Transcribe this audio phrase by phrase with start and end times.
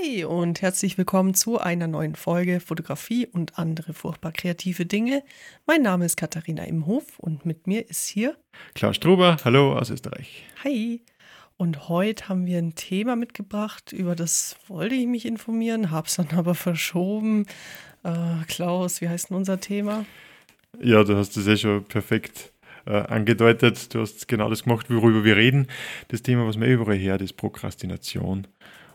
[0.00, 5.22] Hi und herzlich willkommen zu einer neuen Folge Fotografie und andere furchtbar kreative Dinge.
[5.66, 8.36] Mein Name ist Katharina Imhof und mit mir ist hier
[8.74, 9.38] Klaus Struber.
[9.44, 10.44] Hallo aus Österreich.
[10.62, 11.02] Hi.
[11.56, 16.16] Und heute haben wir ein Thema mitgebracht, über das wollte ich mich informieren, habe es
[16.16, 17.46] dann aber verschoben.
[18.04, 20.04] Äh, Klaus, wie heißt denn unser Thema?
[20.80, 22.52] Ja, du hast es eh schon perfekt
[22.86, 23.94] äh, angedeutet.
[23.94, 25.66] Du hast genau das gemacht, worüber wir reden.
[26.08, 28.46] Das Thema, was man überall hört, ist Prokrastination.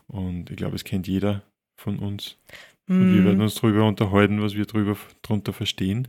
[0.06, 1.42] Und ich glaube, es kennt jeder
[1.80, 2.36] von uns.
[2.86, 6.08] Und wir werden uns darüber unterhalten, was wir drüber, darunter verstehen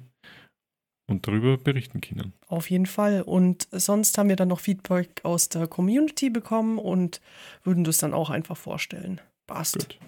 [1.07, 2.33] und darüber berichten können.
[2.47, 3.21] Auf jeden Fall.
[3.21, 7.21] Und sonst haben wir dann noch Feedback aus der Community bekommen und
[7.63, 9.21] würden das dann auch einfach vorstellen.
[9.47, 9.79] Passt.
[9.79, 9.99] Gut.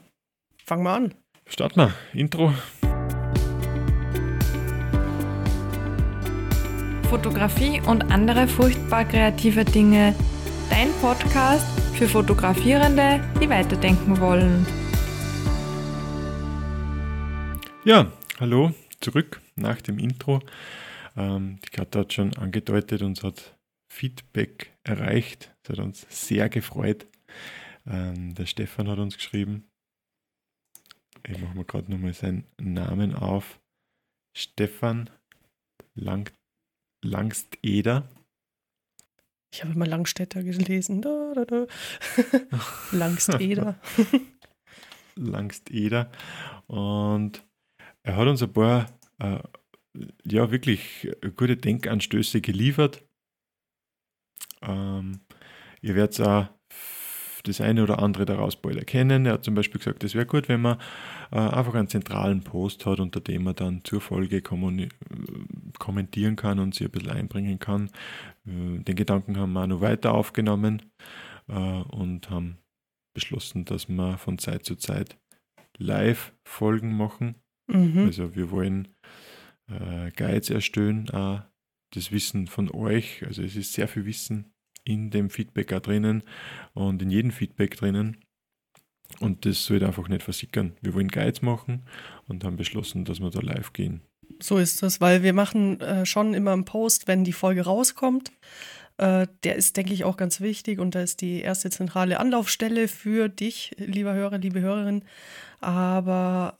[0.65, 1.13] Fangen wir an.
[1.45, 1.93] Starten wir.
[2.13, 2.53] Intro.
[7.09, 10.13] Fotografie und andere furchtbar kreative Dinge.
[10.69, 14.65] Dein Podcast für Fotografierende, die weiterdenken wollen.
[17.83, 20.41] Ja, hallo, zurück nach dem Intro.
[21.15, 23.57] Ähm, die Katja hat schon angedeutet, uns hat
[23.91, 25.55] Feedback erreicht.
[25.63, 27.07] Das hat uns sehr gefreut.
[27.85, 29.67] Ähm, der Stefan hat uns geschrieben.
[31.27, 33.59] Ich mache mir gerade nochmal seinen Namen auf.
[34.35, 35.09] Stefan
[35.95, 36.31] Lang
[37.03, 38.09] Langsteder.
[39.53, 41.01] Ich habe immer Langstädter gelesen.
[41.01, 41.67] Da, da, da.
[42.91, 43.79] Langsteder.
[45.15, 46.11] Langsteder.
[46.67, 47.43] Und
[48.03, 48.87] er hat uns ein paar,
[49.19, 49.39] äh,
[50.25, 53.03] ja, wirklich gute Denkanstöße geliefert.
[54.61, 55.21] Ähm,
[55.81, 56.47] ihr werdet auch
[57.43, 59.25] das eine oder andere daraus bald erkennen.
[59.25, 60.77] Er hat zum Beispiel gesagt, es wäre gut, wenn man
[61.31, 64.41] äh, einfach einen zentralen Post hat, unter dem man dann zur Folge
[65.79, 67.89] kommentieren kann und sich ein bisschen einbringen kann.
[68.45, 70.83] Äh, den Gedanken haben wir auch noch weiter aufgenommen
[71.47, 72.57] äh, und haben
[73.13, 75.17] beschlossen, dass wir von Zeit zu Zeit
[75.77, 77.35] Live-Folgen machen.
[77.67, 78.05] Mhm.
[78.05, 78.89] Also wir wollen
[79.69, 81.41] äh, Guides erstellen, auch
[81.93, 83.25] das Wissen von euch.
[83.25, 86.23] Also es ist sehr viel Wissen in dem Feedback auch drinnen
[86.73, 88.17] und in jedem Feedback drinnen.
[89.19, 90.73] Und das sollte einfach nicht versickern.
[90.81, 91.83] Wir wollen Guides machen
[92.27, 94.01] und haben beschlossen, dass wir da live gehen.
[94.39, 98.31] So ist das, weil wir machen äh, schon immer einen Post, wenn die Folge rauskommt.
[98.97, 102.87] Äh, der ist, denke ich, auch ganz wichtig und da ist die erste zentrale Anlaufstelle
[102.87, 105.03] für dich, lieber Hörer, liebe Hörerin.
[105.59, 106.55] Aber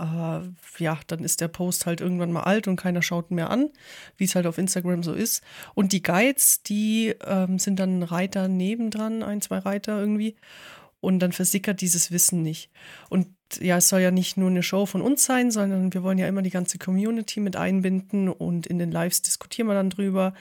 [0.80, 3.52] äh, ja, dann ist der Post halt irgendwann mal alt und keiner schaut ihn mehr
[3.52, 3.70] an,
[4.18, 5.44] wie es halt auf Instagram so ist.
[5.76, 10.36] Und die Guides, die ähm, sind dann Reiter nebendran, ein, zwei Reiter irgendwie.
[11.00, 12.72] Und dann versickert dieses Wissen nicht.
[13.10, 16.18] Und ja, es soll ja nicht nur eine Show von uns sein, sondern wir wollen
[16.18, 20.34] ja immer die ganze Community mit einbinden und in den Lives diskutieren wir dann drüber.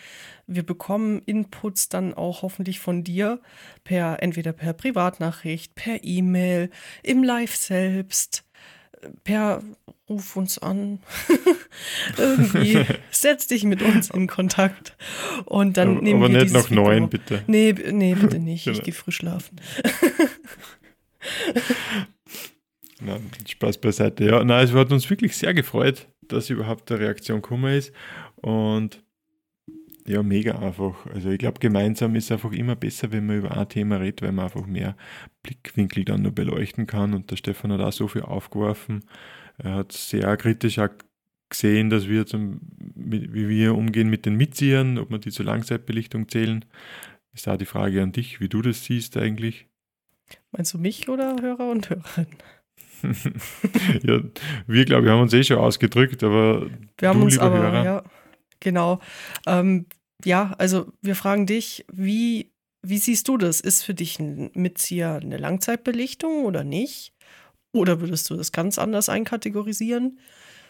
[0.47, 3.41] Wir bekommen Inputs dann auch hoffentlich von dir
[3.85, 6.71] per entweder per Privatnachricht, per E-Mail,
[7.03, 8.45] im Live selbst,
[9.25, 9.63] per
[10.09, 11.01] Ruf uns an.
[12.17, 14.97] Irgendwie setz dich mit uns in Kontakt
[15.47, 17.43] und dann aber nehmen aber wir nicht dieses noch neun, bitte.
[17.49, 18.67] Nee, nee, bitte nicht.
[18.67, 18.85] Ich Genau.
[18.85, 19.61] gehe früh schlafen.
[23.01, 24.25] Nein, Spaß beiseite.
[24.25, 27.93] Ja, nein, es hat uns wirklich sehr gefreut, dass überhaupt eine Reaktion gekommen ist.
[28.37, 29.03] Und
[30.07, 31.07] ja, mega einfach.
[31.07, 34.33] Also ich glaube, gemeinsam ist einfach immer besser, wenn man über ein Thema redet, weil
[34.33, 34.97] man einfach mehr
[35.43, 37.13] Blickwinkel dann noch beleuchten kann.
[37.13, 39.05] Und der Stefan hat auch so viel aufgeworfen.
[39.59, 40.91] Er hat sehr kritisch auch
[41.49, 42.61] gesehen, dass wir zum,
[42.95, 46.65] wie wir umgehen mit den Mitziehern, ob wir die zur Langzeitbelichtung zählen.
[47.33, 49.67] Ist auch die Frage an dich, wie du das siehst eigentlich.
[50.53, 52.37] Meinst du mich oder Hörer und Hörerinnen?
[54.03, 54.21] Ja,
[54.67, 57.59] wir, glaube ich, haben uns eh schon ausgedrückt, aber Wir haben du, uns lieber aber,
[57.59, 58.05] Hörer, ja,
[58.61, 59.01] genau.
[59.47, 59.87] Ähm,
[60.25, 62.53] ja, also wir fragen dich, wie,
[62.83, 63.61] wie siehst du das?
[63.61, 67.13] Ist für dich ein Mitzieher eine Langzeitbelichtung oder nicht?
[67.75, 70.19] Oder würdest du das ganz anders einkategorisieren?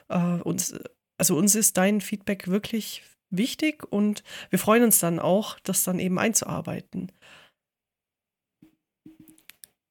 [0.08, 0.74] Äh, uns,
[1.18, 5.98] also uns ist dein Feedback wirklich wichtig und wir freuen uns dann auch, das dann
[5.98, 7.12] eben einzuarbeiten.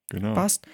[0.09, 0.33] genau.
[0.33, 0.67] Passt.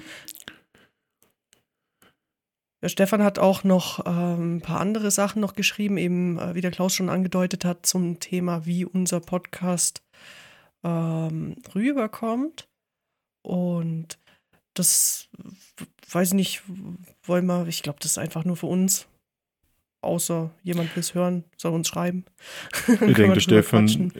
[2.82, 6.62] Der Stefan hat auch noch ähm, ein paar andere Sachen noch geschrieben, eben äh, wie
[6.62, 10.02] der Klaus schon angedeutet hat, zum Thema, wie unser Podcast
[10.84, 12.68] ähm, rüberkommt.
[13.44, 14.18] Und
[14.74, 15.30] das
[16.10, 16.64] weiß ich nicht,
[17.24, 19.08] wollen wir, ich glaube, das ist einfach nur für uns.
[20.04, 22.26] Außer jemand will es hören, soll uns schreiben.
[22.88, 24.12] Ich denke, Stefan,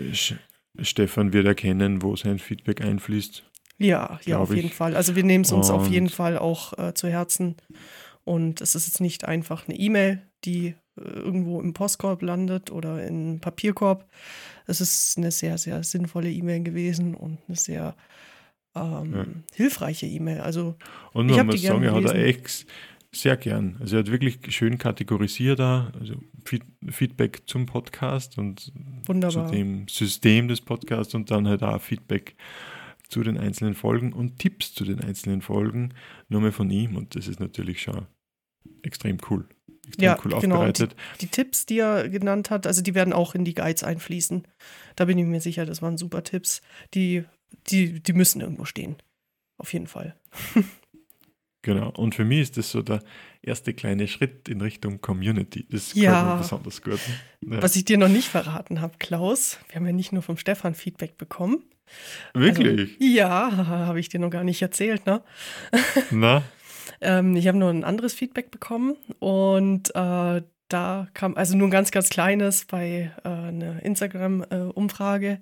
[0.80, 3.44] Stefan wird erkennen, wo sein Feedback einfließt.
[3.80, 4.76] Ja, ja, auf jeden ich.
[4.76, 4.96] Fall.
[4.96, 7.56] Also wir nehmen es uns auf Und- jeden Fall auch äh, zu Herzen.
[8.32, 13.06] Und es ist jetzt nicht einfach eine E-Mail, die äh, irgendwo im Postkorb landet oder
[13.06, 14.08] im Papierkorb.
[14.68, 17.94] Es ist eine sehr, sehr sinnvolle E-Mail gewesen und eine sehr
[18.74, 19.26] ähm, ja.
[19.54, 20.40] hilfreiche E-Mail.
[20.40, 20.78] Also
[21.12, 22.66] und man muss sagen, er hat er echt
[23.12, 23.76] sehr gern.
[23.82, 26.16] Also er hat wirklich schön kategorisiert da, also
[26.90, 28.72] Feedback zum Podcast und
[29.08, 29.48] Wunderbar.
[29.48, 32.38] zu dem System des Podcasts und dann halt auch Feedback
[33.10, 35.94] zu den einzelnen Folgen und Tipps zu den einzelnen Folgen
[36.30, 38.08] nur mal von ihm und das ist natürlich schon
[38.84, 39.48] extrem cool.
[39.88, 40.56] Extrem ja, cool genau.
[40.58, 40.96] aufbereitet.
[41.16, 44.48] Die, die, Tipps, die er genannt hat, also die werden auch in die Guides einfließen.
[44.96, 46.62] Da bin ich mir sicher, das waren super Tipps.
[46.94, 47.26] Die,
[47.68, 48.96] die, die müssen irgendwo stehen.
[49.58, 50.16] Auf jeden Fall.
[51.64, 51.90] Genau.
[51.92, 53.04] Und für mich ist das so der
[53.42, 55.68] erste kleine Schritt in Richtung Community.
[55.70, 56.38] Das ja.
[56.38, 57.00] besonders gut.
[57.42, 57.62] Ja.
[57.62, 60.74] Was ich dir noch nicht verraten habe, Klaus, wir haben ja nicht nur vom Stefan
[60.74, 61.64] Feedback bekommen.
[62.34, 62.98] Wirklich?
[63.00, 65.24] Also, ja, habe ich dir noch gar nicht erzählt, ne?
[66.10, 66.44] Na?
[67.02, 71.72] ähm, ich habe nur ein anderes Feedback bekommen und äh, da kam, also nur ein
[71.72, 75.28] ganz, ganz kleines bei äh, einer Instagram-Umfrage.
[75.28, 75.40] Äh,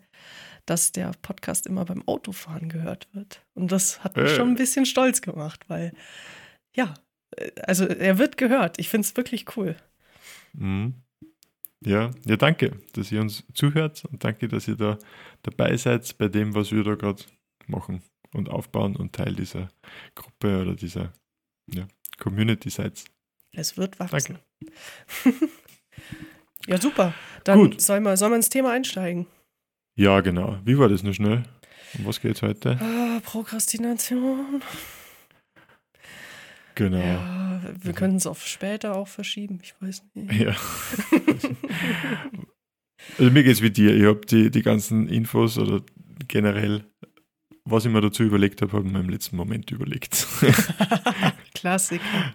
[0.69, 3.43] dass der Podcast immer beim Autofahren gehört wird.
[3.55, 4.35] Und das hat mich äh.
[4.35, 5.93] schon ein bisschen stolz gemacht, weil,
[6.75, 6.93] ja,
[7.63, 8.79] also er wird gehört.
[8.79, 9.75] Ich finde es wirklich cool.
[10.53, 10.93] Mhm.
[11.85, 14.97] Ja, ja, danke, dass ihr uns zuhört und danke, dass ihr da
[15.43, 17.23] dabei seid bei dem, was wir da gerade
[17.67, 18.03] machen
[18.33, 19.69] und aufbauen und Teil dieser
[20.13, 21.13] Gruppe oder dieser
[21.73, 21.87] ja,
[22.17, 23.03] Community seid.
[23.53, 24.39] Es wird wachsen.
[26.67, 27.13] ja, super.
[27.43, 27.81] Dann Gut.
[27.81, 29.27] Soll, man, soll man ins Thema einsteigen.
[29.95, 30.59] Ja, genau.
[30.65, 31.43] Wie war das nur schnell?
[31.97, 32.77] Um was geht's heute?
[32.79, 34.61] Ah, Prokrastination.
[36.75, 36.97] Genau.
[36.97, 40.31] Ja, wir können es auf später auch verschieben, ich weiß nicht.
[40.31, 40.55] Ja.
[43.17, 43.93] also mir geht's wie dir.
[43.95, 45.81] Ich habe die, die ganzen Infos oder
[46.27, 46.85] generell,
[47.71, 50.27] was ich mir dazu überlegt habe, habe ich mir im letzten Moment überlegt.
[51.53, 52.33] Klassiker.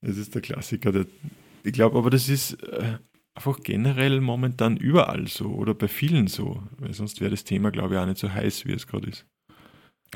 [0.00, 0.92] Das ist der Klassiker.
[0.92, 1.06] Der,
[1.64, 2.98] ich glaube aber, das ist äh,
[3.34, 7.94] einfach generell momentan überall so oder bei vielen so, weil sonst wäre das Thema, glaube
[7.94, 9.26] ich, auch nicht so heiß, wie es gerade ist.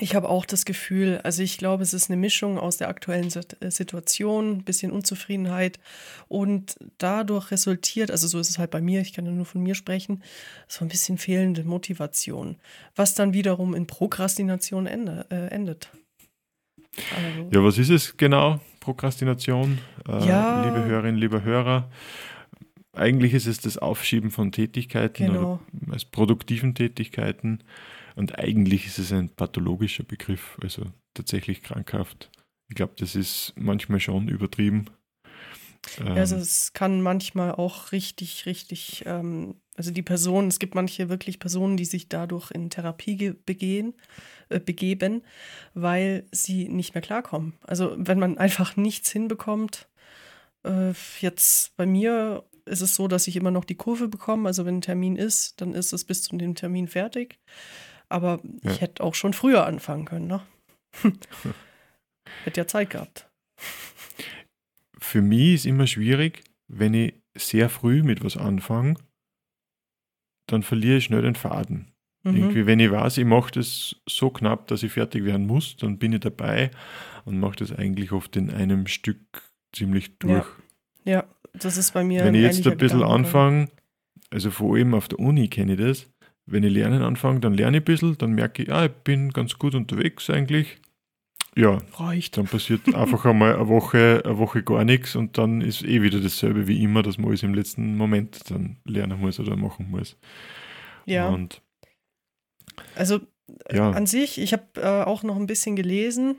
[0.01, 3.29] Ich habe auch das Gefühl, also ich glaube, es ist eine Mischung aus der aktuellen
[3.61, 5.79] äh, Situation, ein bisschen Unzufriedenheit
[6.29, 9.63] und dadurch resultiert, also so ist es halt bei mir, ich kann ja nur von
[9.63, 10.23] mir sprechen,
[10.67, 12.57] so ein bisschen fehlende Motivation,
[12.97, 15.91] was dann wiederum in Prokrastination ende, äh, endet.
[17.15, 19.79] Also, ja, was ist es genau, Prokrastination,
[20.09, 21.91] äh, ja, liebe Hörerinnen, liebe Hörer?
[22.95, 25.61] Eigentlich ist es das Aufschieben von Tätigkeiten genau.
[25.85, 27.61] oder als produktiven Tätigkeiten.
[28.17, 32.31] Und eigentlich ist es ein pathologischer Begriff, also tatsächlich krankhaft.
[32.69, 34.87] Ich glaube, das ist manchmal schon übertrieben.
[36.05, 41.39] also es kann manchmal auch richtig, richtig, ähm, also die Person, es gibt manche wirklich
[41.39, 43.95] Personen, die sich dadurch in Therapie begehen,
[44.49, 45.23] äh, begeben,
[45.75, 47.55] weil sie nicht mehr klarkommen.
[47.63, 49.89] Also wenn man einfach nichts hinbekommt,
[50.65, 54.49] äh, jetzt bei mir ist es so, dass ich immer noch die Kurve bekomme.
[54.49, 57.39] Also wenn ein Termin ist, dann ist es bis zu dem Termin fertig.
[58.13, 58.71] Aber ja.
[58.71, 60.43] ich hätte auch schon früher anfangen können, ne?
[62.45, 63.29] hätte ja Zeit gehabt.
[64.99, 68.95] Für mich ist immer schwierig, wenn ich sehr früh mit was anfange,
[70.47, 71.93] dann verliere ich schnell den Faden.
[72.23, 72.37] Mhm.
[72.37, 75.99] Irgendwie, wenn ich weiß, ich mache das so knapp, dass ich fertig werden muss, dann
[75.99, 76.71] bin ich dabei
[77.25, 79.43] und mache das eigentlich oft in einem Stück
[79.73, 80.47] ziemlich durch.
[81.05, 81.25] Ja, ja
[81.55, 82.25] das ist bei mir.
[82.25, 83.69] Wenn ich jetzt ein bisschen anfange,
[84.31, 86.12] also vor allem auf der Uni kenne ich das,
[86.47, 89.31] wenn ich lernen anfange, dann lerne ich ein bisschen, dann merke ich, ah, ich bin
[89.31, 90.79] ganz gut unterwegs eigentlich.
[91.55, 92.37] Ja, reicht.
[92.37, 96.21] Dann passiert einfach einmal eine Woche, eine Woche gar nichts und dann ist eh wieder
[96.21, 100.17] dasselbe wie immer, dass man alles im letzten Moment dann lernen muss oder machen muss.
[101.05, 101.29] Ja.
[101.29, 101.61] Und
[102.95, 103.21] also
[103.71, 103.91] ja.
[103.91, 106.37] an sich, ich habe äh, auch noch ein bisschen gelesen.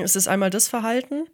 [0.00, 1.24] Es ist einmal das Verhalten,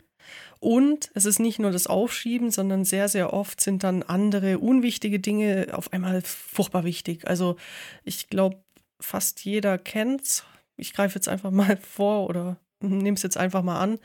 [0.61, 5.21] und es ist nicht nur das Aufschieben, sondern sehr, sehr oft sind dann andere unwichtige
[5.21, 7.27] Dinge auf einmal furchtbar wichtig.
[7.27, 7.57] Also
[8.05, 8.63] ich glaube,
[9.01, 10.45] fast jeder kennt's.
[10.77, 13.99] Ich greife jetzt einfach mal vor oder nehme es jetzt einfach mal an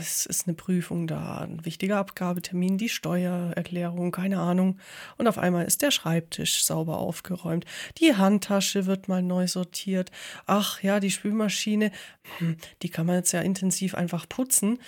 [0.00, 4.78] es ist eine Prüfung da, ein wichtiger Abgabetermin, die Steuererklärung, keine Ahnung.
[5.16, 7.64] Und auf einmal ist der Schreibtisch sauber aufgeräumt.
[7.98, 10.10] Die Handtasche wird mal neu sortiert.
[10.46, 11.90] Ach ja, die Spülmaschine,
[12.38, 14.78] hm, die kann man jetzt ja intensiv einfach putzen.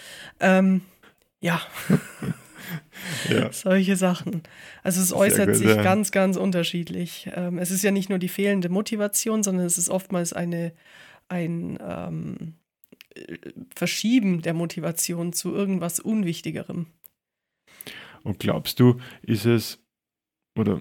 [0.40, 0.82] Ähm,
[1.40, 1.60] ja.
[3.28, 3.52] ja.
[3.52, 4.42] Solche Sachen.
[4.82, 5.82] Also es äußert gut, sich ja.
[5.82, 7.28] ganz, ganz unterschiedlich.
[7.34, 10.72] Ähm, es ist ja nicht nur die fehlende Motivation, sondern es ist oftmals eine,
[11.28, 12.54] ein ähm,
[13.74, 16.86] Verschieben der Motivation zu irgendwas Unwichtigerem.
[18.22, 19.82] Und glaubst du, ist es
[20.56, 20.80] oder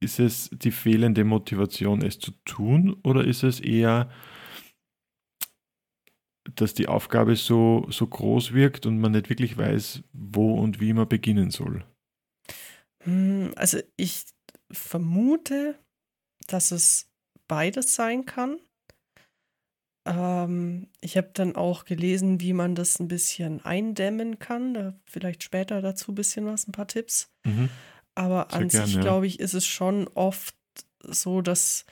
[0.00, 4.10] ist es die fehlende Motivation, es zu tun, oder ist es eher,
[6.54, 10.92] dass die Aufgabe so, so groß wirkt und man nicht wirklich weiß, wo und wie
[10.92, 11.84] man beginnen soll?
[13.04, 14.24] Hm, also ich
[14.70, 15.78] vermute,
[16.48, 17.10] dass es
[17.46, 18.58] beides sein kann.
[20.04, 24.74] Ähm, ich habe dann auch gelesen, wie man das ein bisschen eindämmen kann.
[24.74, 27.30] Da vielleicht später dazu ein bisschen was, ein paar Tipps.
[27.44, 27.68] Mhm.
[28.14, 29.00] Aber Sehr an gern, sich, ja.
[29.00, 30.54] glaube ich, ist es schon oft
[31.02, 31.84] so, dass,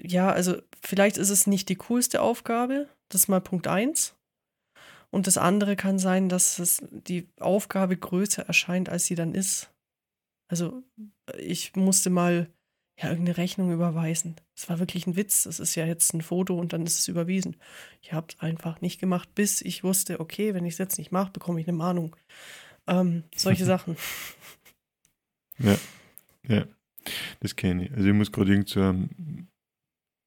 [0.00, 2.88] ja, also vielleicht ist es nicht die coolste Aufgabe.
[3.08, 4.14] Das ist mal Punkt eins.
[5.10, 9.70] Und das andere kann sein, dass es die Aufgabe größer erscheint, als sie dann ist.
[10.50, 10.82] Also
[11.38, 12.50] ich musste mal
[12.96, 14.36] ja irgendeine Rechnung überweisen.
[14.54, 15.44] Das war wirklich ein Witz.
[15.44, 17.56] Das ist ja jetzt ein Foto und dann ist es überwiesen.
[18.02, 21.10] Ich habe es einfach nicht gemacht, bis ich wusste, okay, wenn ich es jetzt nicht
[21.10, 22.14] mache, bekomme ich eine Mahnung.
[22.86, 23.96] Ähm, solche Sachen.
[25.58, 25.76] Ja,
[26.48, 26.64] ja,
[27.40, 27.92] das kenne ich.
[27.92, 28.94] Also ich muss gerade irgend so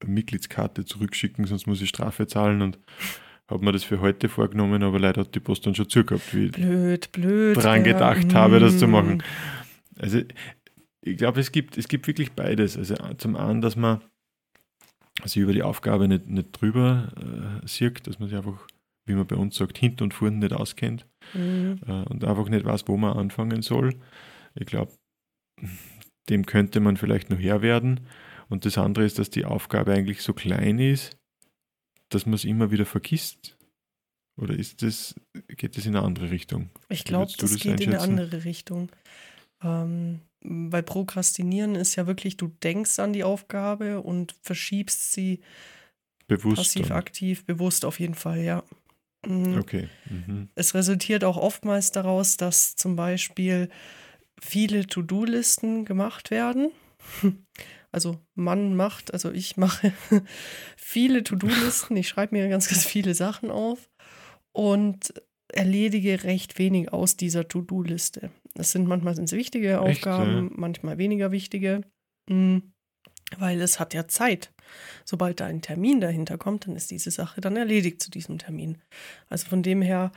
[0.06, 2.80] Mitgliedskarte zurückschicken, sonst muss ich Strafe zahlen und
[3.50, 6.46] habe mir das für heute vorgenommen, aber leider hat die Post dann schon zugehabt, wie
[6.48, 7.58] ich Blöd, blöd.
[7.58, 9.24] dran gedacht habe, das zu machen.
[9.98, 10.22] Also
[11.12, 12.78] ich glaube, es gibt, es gibt wirklich beides.
[12.78, 14.02] Also zum einen, dass man
[15.24, 17.12] sich über die Aufgabe nicht, nicht drüber
[17.64, 18.68] äh, sieht, dass man sich einfach,
[19.08, 21.82] wie man bei uns sagt, hinten und vorne nicht auskennt Mhm.
[21.86, 23.96] äh, und einfach nicht weiß, wo man anfangen soll.
[24.56, 24.94] Ich glaube,
[26.30, 28.02] dem könnte man vielleicht noch Herr werden.
[28.50, 31.18] Und das andere ist, dass die Aufgabe eigentlich so klein ist,
[32.10, 33.58] dass man es immer wieder vergisst.
[34.40, 35.16] Oder ist das,
[35.48, 36.70] geht das in eine andere Richtung?
[36.90, 38.90] Ich glaube, das das geht in eine andere Richtung.
[39.62, 45.42] Ähm, weil Prokrastinieren ist ja wirklich, du denkst an die Aufgabe und verschiebst sie
[46.28, 46.58] Bewusst.
[46.58, 46.98] passiv, dann.
[46.98, 48.64] aktiv, bewusst auf jeden Fall, ja.
[49.26, 49.58] Mhm.
[49.58, 49.90] Okay.
[50.10, 50.50] Mhm.
[50.56, 53.70] Es resultiert auch oftmals daraus, dass zum Beispiel
[54.40, 56.72] viele To-Do-Listen gemacht werden.
[57.90, 59.94] Also man macht, also ich mache
[60.78, 61.96] viele To-Do-Listen.
[61.96, 63.90] Ich schreibe mir ganz, ganz viele Sachen auf
[64.52, 65.14] und
[65.48, 68.30] erledige recht wenig aus dieser To-Do-Liste.
[68.58, 70.54] Das sind manchmal sind's wichtige Echt, Aufgaben, ja?
[70.56, 71.82] manchmal weniger wichtige,
[72.30, 72.58] Mm,
[73.38, 74.52] weil es hat ja Zeit.
[75.06, 78.80] Sobald da ein Termin dahinter kommt, dann ist diese Sache dann erledigt zu diesem Termin.
[79.30, 80.12] Also von dem her,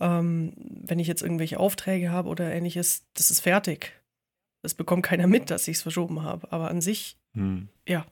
[0.00, 3.92] ähm, wenn ich jetzt irgendwelche Aufträge habe oder ähnliches, das ist fertig.
[4.62, 6.52] Das bekommt keiner mit, dass ich es verschoben habe.
[6.52, 7.68] Aber an sich, Hm.
[7.88, 8.04] ja.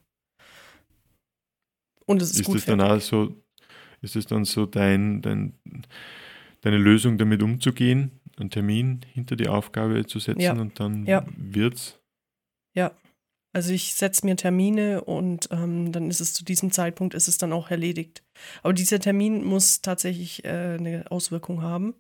[2.07, 2.97] Und es ist, Ist gut das dann fertig.
[3.05, 3.37] auch so,
[4.01, 5.55] ist das dann so dein, dein,
[6.63, 10.53] deine Lösung, damit umzugehen, einen Termin hinter die Aufgabe zu setzen Ja.
[10.53, 11.25] und dann Ja.
[11.37, 11.99] wird's?
[13.55, 17.37] Also ich setze mir Termine und ähm, dann ist es zu diesem Zeitpunkt ist es
[17.37, 18.23] dann auch erledigt.
[18.63, 21.93] Aber dieser Termin muss tatsächlich äh, eine Auswirkung haben.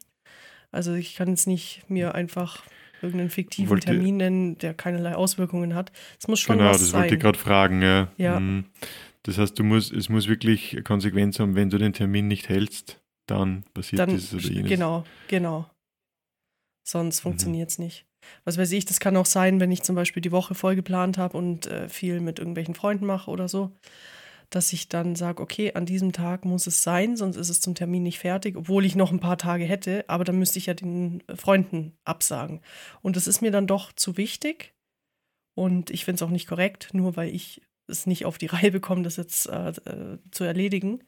[0.71, 2.63] Also ich kann jetzt nicht mir einfach
[3.03, 5.93] irgendeinen fiktiven Wollte- Termin nennen, der keinerlei Auswirkungen hat.
[6.19, 7.03] Es muss schon genau, was das sein.
[7.03, 8.11] wollte ich gerade fragen, ja.
[8.17, 8.39] Ja.
[8.39, 8.65] Hm.
[9.25, 12.99] Das heißt, du musst, es muss wirklich Konsequenz haben, wenn du den Termin nicht hältst,
[13.27, 14.71] dann passiert dann dieses oder jenes.
[14.71, 15.69] genau, genau.
[16.85, 17.23] Sonst Mhm.
[17.23, 18.07] funktioniert es nicht.
[18.45, 21.19] Was weiß ich, das kann auch sein, wenn ich zum Beispiel die Woche voll geplant
[21.19, 23.73] habe und äh, viel mit irgendwelchen Freunden mache oder so,
[24.51, 27.75] dass ich dann sage, okay, an diesem Tag muss es sein, sonst ist es zum
[27.75, 30.75] Termin nicht fertig, obwohl ich noch ein paar Tage hätte, aber dann müsste ich ja
[30.75, 32.61] den äh, Freunden absagen.
[33.01, 34.75] Und das ist mir dann doch zu wichtig
[35.57, 38.71] und ich finde es auch nicht korrekt, nur weil ich es nicht auf die Reihe
[38.71, 41.03] bekomme, das jetzt äh, äh, zu erledigen.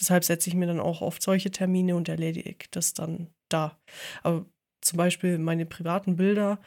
[0.00, 3.78] Deshalb setze ich mir dann auch oft solche Termine und erledige das dann da.
[4.22, 4.46] Aber
[4.86, 6.58] zum Beispiel meine privaten Bilder,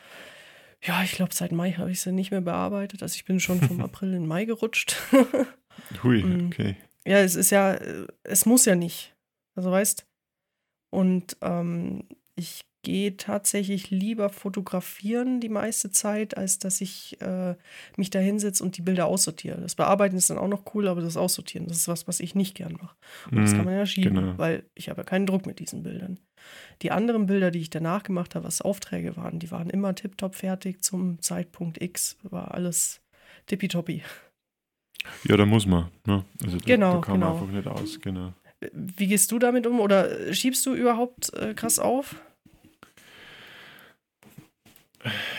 [0.82, 3.04] ja, ich glaube, seit Mai habe ich sie nicht mehr bearbeitet.
[3.04, 4.96] Also ich bin schon vom April in Mai gerutscht.
[6.04, 6.48] Hui, Mhm.
[6.48, 6.76] okay.
[7.06, 9.16] ja, es ist ja, äh, es muss ja nicht.
[9.56, 10.06] Also weißt
[10.92, 12.04] Und ähm,
[12.36, 17.56] ich gehe tatsächlich lieber fotografieren die meiste Zeit, als dass ich äh,
[17.98, 19.60] mich da hinsetze und die Bilder aussortiere.
[19.60, 22.36] Das Bearbeiten ist dann auch noch cool, aber das Aussortieren, das ist was, was ich
[22.36, 22.96] nicht gern mache.
[23.32, 24.38] Und das Mhm, kann man ja schieben, genau.
[24.38, 26.20] weil ich habe ja keinen Druck mit diesen Bildern.
[26.82, 30.36] Die anderen Bilder, die ich danach gemacht habe, was Aufträge waren, die waren immer tiptop
[30.36, 32.18] fertig zum Zeitpunkt X.
[32.24, 33.02] War alles
[33.48, 34.04] tippitoppi.
[35.26, 35.90] Ja, da muss man.
[36.06, 36.24] Ne?
[36.44, 37.42] Also da, Genau, da kann man genau.
[37.42, 38.34] einfach nicht aus, genau.
[38.74, 42.16] Wie gehst du damit um oder schiebst du überhaupt äh, krass auf?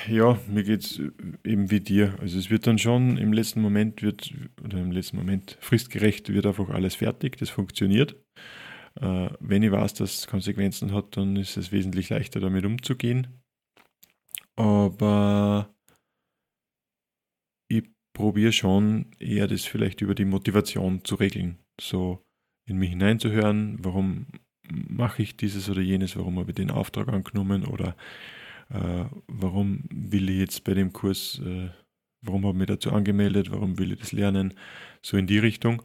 [0.08, 0.98] Ja, mir geht es
[1.44, 2.16] eben wie dir.
[2.20, 4.32] Also es wird dann schon im letzten Moment wird,
[4.64, 8.16] oder im letzten Moment fristgerecht wird einfach alles fertig, das funktioniert.
[9.00, 13.42] Äh, wenn ich weiß, dass es Konsequenzen hat, dann ist es wesentlich leichter damit umzugehen.
[14.56, 15.74] Aber
[17.68, 21.58] ich probiere schon eher das vielleicht über die Motivation zu regeln.
[21.80, 22.22] So
[22.66, 24.26] in mich hineinzuhören, warum
[24.70, 27.96] mache ich dieses oder jenes, warum habe ich den Auftrag angenommen oder
[28.70, 31.68] äh, warum will ich jetzt bei dem Kurs, äh,
[32.22, 34.54] warum habe ich mich dazu angemeldet, warum will ich das lernen,
[35.02, 35.82] so in die Richtung.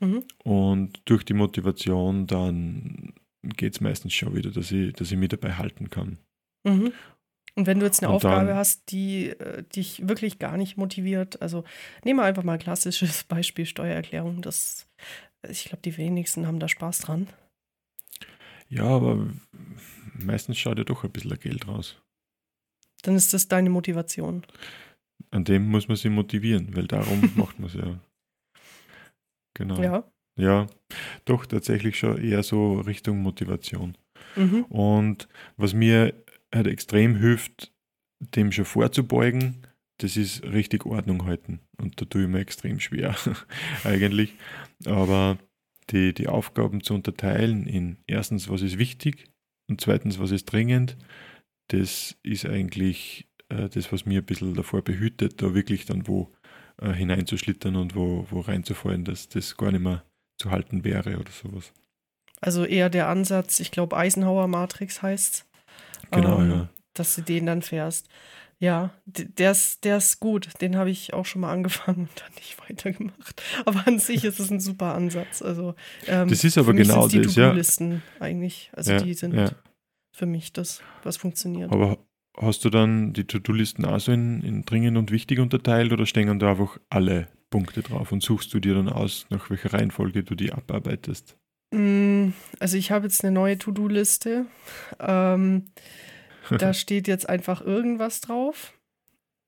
[0.00, 0.24] Mhm.
[0.42, 3.12] Und durch die Motivation dann
[3.42, 6.18] geht es meistens schon wieder, dass ich, dass ich mich dabei halten kann.
[6.64, 6.92] Mhm.
[7.56, 10.76] Und wenn du jetzt eine Und Aufgabe dann- hast, die äh, dich wirklich gar nicht
[10.76, 11.62] motiviert, also
[12.04, 14.42] nehmen wir einfach mal ein klassisches Beispiel Steuererklärung.
[14.42, 14.88] Das,
[15.48, 17.28] ich glaube, die wenigsten haben da Spaß dran.
[18.68, 19.28] Ja, aber
[20.18, 22.00] meistens schaut ja doch ein bisschen Geld raus.
[23.04, 24.42] Dann ist das deine Motivation.
[25.30, 28.00] An dem muss man sich motivieren, weil darum macht man es ja.
[29.56, 29.80] Genau.
[29.80, 30.04] Ja.
[30.36, 30.66] ja,
[31.26, 33.96] doch tatsächlich schon eher so Richtung Motivation.
[34.34, 34.64] Mhm.
[34.64, 36.12] Und was mir
[36.52, 37.72] halt extrem hilft,
[38.18, 39.66] dem schon vorzubeugen,
[39.98, 41.60] das ist richtig Ordnung halten.
[41.80, 43.14] Und da tue ich mir extrem schwer,
[43.84, 44.34] eigentlich.
[44.86, 45.38] Aber
[45.90, 49.30] die, die Aufgaben zu unterteilen in erstens, was ist wichtig
[49.68, 50.96] und zweitens, was ist dringend,
[51.68, 56.32] das ist eigentlich äh, das, was mir ein bisschen davor behütet, da wirklich dann wo
[56.80, 60.04] äh, hineinzuschlittern und wo, wo reinzufallen, dass das gar nicht mehr
[60.38, 61.72] zu halten wäre oder sowas.
[62.40, 65.46] Also eher der Ansatz, ich glaube, Eisenhower Matrix heißt
[66.10, 66.68] Genau, ähm, ja.
[66.94, 68.08] dass du den dann fährst.
[68.60, 70.48] Ja, der ist, der ist gut.
[70.60, 73.42] Den habe ich auch schon mal angefangen und dann nicht weitergemacht.
[73.64, 75.42] Aber an sich ist es ein super Ansatz.
[75.42, 75.74] Also,
[76.06, 77.54] ähm, Das ist aber genau das, die ja.
[78.20, 78.70] Eigentlich.
[78.72, 79.50] Also Ja, die sind ja.
[80.14, 81.72] Für mich das, was funktioniert.
[81.72, 81.98] Aber
[82.36, 86.38] hast du dann die To-Do-Listen auch so in, in dringend und wichtig unterteilt oder stehen
[86.38, 90.34] da einfach alle Punkte drauf und suchst du dir dann aus, nach welcher Reihenfolge du
[90.34, 91.36] die abarbeitest?
[91.72, 92.28] Mm,
[92.60, 94.46] Also ich habe jetzt eine neue To-Do-Liste.
[95.00, 95.66] Ähm,
[96.58, 98.72] da steht jetzt einfach irgendwas drauf.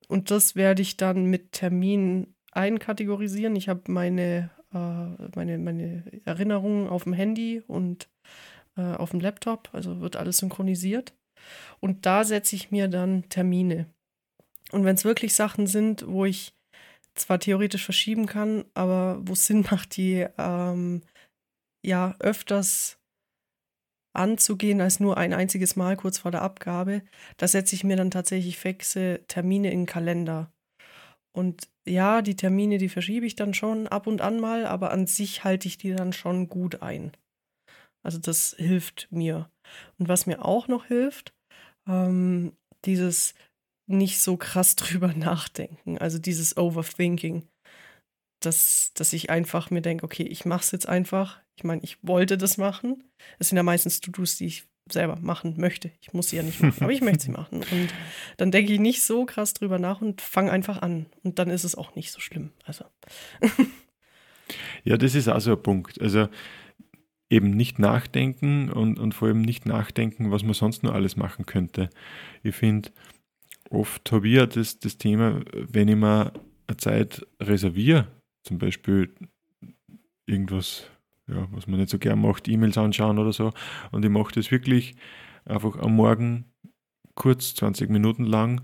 [0.09, 3.55] Und das werde ich dann mit Termin einkategorisieren.
[3.57, 8.09] Ich habe meine, äh, meine, meine Erinnerungen auf dem Handy und
[8.77, 9.69] äh, auf dem Laptop.
[9.73, 11.15] Also wird alles synchronisiert.
[11.81, 13.87] Und da setze ich mir dann Termine.
[14.73, 16.55] Und wenn es wirklich Sachen sind, wo ich
[17.15, 21.03] zwar theoretisch verschieben kann, aber wo es Sinn macht, die ähm,
[21.85, 22.99] ja öfters
[24.13, 27.03] anzugehen als nur ein einziges Mal kurz vor der Abgabe,
[27.37, 30.51] da setze ich mir dann tatsächlich fixe Termine in den Kalender.
[31.33, 35.07] Und ja, die Termine, die verschiebe ich dann schon ab und an mal, aber an
[35.07, 37.13] sich halte ich die dann schon gut ein.
[38.07, 39.51] Also das hilft mir.
[39.99, 41.35] Und was mir auch noch hilft,
[41.89, 42.53] ähm,
[42.85, 43.35] dieses
[43.89, 47.49] nicht so krass drüber nachdenken, also dieses Overthinking
[48.41, 51.41] dass, dass ich einfach mir denke, okay, ich mache es jetzt einfach.
[51.57, 53.03] Ich meine, ich wollte das machen.
[53.39, 55.91] Es sind ja meistens To-Dos, die ich selber machen möchte.
[56.01, 57.65] Ich muss sie ja nicht machen, aber ich möchte sie machen.
[57.71, 57.95] Und
[58.37, 61.07] dann denke ich nicht so krass drüber nach und fange einfach an.
[61.25, 62.53] Und dann ist es auch nicht so schlimm.
[62.65, 62.85] Also,
[64.85, 66.01] Ja, das ist auch so ein Punkt.
[66.01, 66.29] Also
[67.31, 71.47] eben nicht nachdenken und, und vor allem nicht nachdenken, was man sonst noch alles machen
[71.47, 71.91] könnte.
[72.43, 72.91] Ich finde,
[73.71, 76.33] oft habe ich ja das, das Thema, wenn ich mir
[76.67, 78.07] eine Zeit reserviere,
[78.45, 79.13] zum Beispiel
[80.27, 80.89] irgendwas,
[81.29, 83.53] ja, was man nicht so gern macht, E-Mails anschauen oder so,
[83.91, 84.95] und ich mache das wirklich
[85.45, 86.53] einfach am Morgen
[87.15, 88.63] kurz, 20 Minuten lang,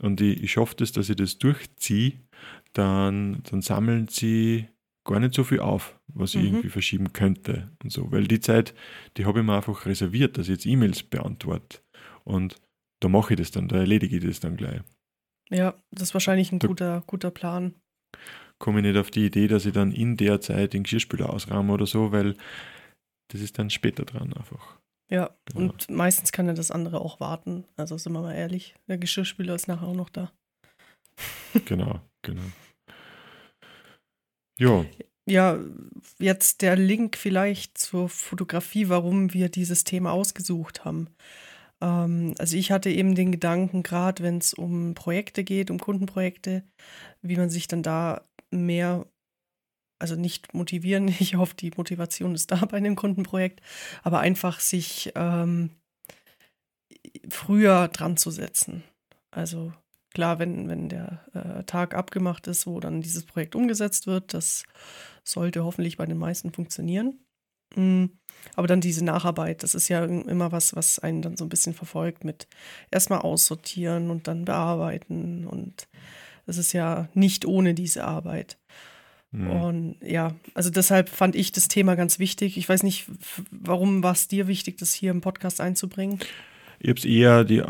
[0.00, 2.20] und ich, ich schaffe das, dass ich das durchziehe,
[2.72, 4.68] dann, dann sammeln sie
[5.08, 6.46] gar nicht so viel auf, was ich Mhm.
[6.46, 8.10] irgendwie verschieben könnte und so.
[8.12, 8.74] Weil die Zeit,
[9.16, 11.80] die habe ich mir einfach reserviert, dass ich jetzt E-Mails beantworte.
[12.24, 12.56] Und
[13.00, 14.80] da mache ich das dann, da erledige ich das dann gleich.
[15.50, 17.74] ja, das ist wahrscheinlich ein Da- guter, guter Plan.
[18.58, 21.72] Komme ich nicht auf die Idee, dass ich dann in der Zeit den Geschirrspüler ausrahme
[21.72, 22.36] oder so, weil
[23.32, 24.78] das ist dann später dran einfach.
[25.10, 25.56] Ja, Ja.
[25.56, 27.64] und meistens kann ja das andere auch warten.
[27.76, 30.32] Also sind wir mal ehrlich, der Geschirrspüler ist nachher auch noch da.
[31.64, 32.42] Genau, genau.
[34.58, 34.84] Ja,
[35.26, 35.58] Ja,
[36.18, 41.08] jetzt der Link vielleicht zur Fotografie, warum wir dieses Thema ausgesucht haben.
[41.80, 46.64] Ähm, also ich hatte eben den Gedanken, gerade wenn es um Projekte geht, um Kundenprojekte,
[47.22, 49.06] wie man sich dann da mehr,
[49.98, 53.60] also nicht motivieren, ich hoffe, die Motivation ist da bei einem Kundenprojekt,
[54.02, 55.70] aber einfach sich ähm,
[57.28, 58.82] früher dran zu setzen.
[59.30, 59.72] Also
[60.18, 64.64] klar, wenn, wenn der äh, Tag abgemacht ist, wo dann dieses Projekt umgesetzt wird, das
[65.22, 67.20] sollte hoffentlich bei den meisten funktionieren.
[67.76, 68.06] Mm,
[68.56, 71.72] Aber dann diese Nacharbeit, das ist ja immer was, was einen dann so ein bisschen
[71.72, 72.48] verfolgt mit
[72.90, 75.46] erstmal aussortieren und dann bearbeiten.
[75.46, 75.86] Und
[76.46, 78.58] das ist ja nicht ohne diese Arbeit.
[79.30, 79.50] hm.
[79.50, 82.56] Und ja, also deshalb fand ich das Thema ganz wichtig.
[82.56, 83.06] Ich weiß nicht,
[83.52, 86.18] warum war es dir wichtig, das hier im Podcast einzubringen?
[86.80, 87.62] ich habe es eher die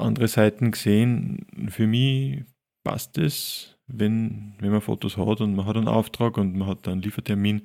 [0.00, 1.46] andere Seiten gesehen.
[1.68, 2.44] Für mich
[2.84, 6.86] passt es, wenn, wenn man Fotos hat und man hat einen Auftrag und man hat
[6.88, 7.62] einen Liefertermin,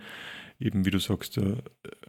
[0.59, 1.57] eben wie du sagst, äh,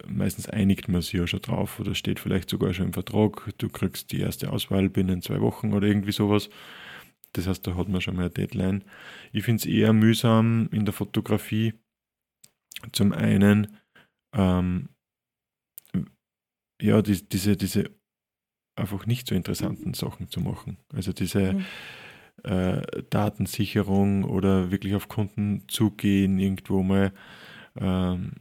[0.06, 3.68] meistens einigt man sich ja schon drauf oder steht vielleicht sogar schon im Vertrag, du
[3.68, 6.48] kriegst die erste Auswahl binnen zwei Wochen oder irgendwie sowas.
[7.32, 8.84] Das heißt, da hat man schon mal eine Deadline.
[9.32, 11.74] Ich finde es eher mühsam in der Fotografie.
[12.92, 13.76] Zum einen,
[14.32, 14.88] ähm,
[16.80, 17.90] ja, die, diese, diese
[18.76, 20.78] einfach nicht so interessanten Sachen zu machen.
[20.92, 21.64] Also diese mhm.
[22.44, 27.12] äh, Datensicherung oder wirklich auf Kunden zugehen, irgendwo mal
[27.76, 28.32] ähm,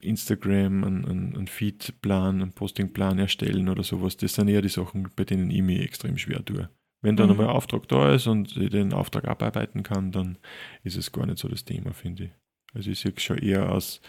[0.00, 4.16] Instagram einen, einen, Feedplan, einen Postingplan erstellen oder sowas.
[4.16, 6.68] Das sind eher die Sachen, bei denen ich mich extrem schwer tue.
[7.00, 7.40] Wenn dann mhm.
[7.40, 10.38] einmal Auftrag da ist und ich den Auftrag abarbeiten kann, dann
[10.82, 12.30] ist es gar nicht so das Thema, finde ich.
[12.74, 14.00] Also ich sehe es schon eher als,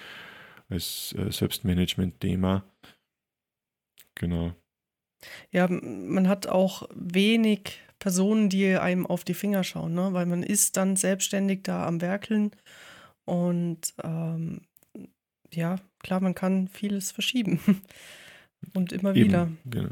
[0.70, 2.64] als äh, Selbstmanagement-Thema.
[4.16, 4.54] Genau.
[5.52, 10.14] Ja, man hat auch wenig Personen, die einem auf die Finger schauen, ne?
[10.14, 12.52] weil man ist dann selbstständig da am Werkeln
[13.26, 14.62] und ähm,
[15.54, 17.60] ja, klar, man kann vieles verschieben
[18.74, 19.52] und immer Eben, wieder.
[19.66, 19.90] Genau.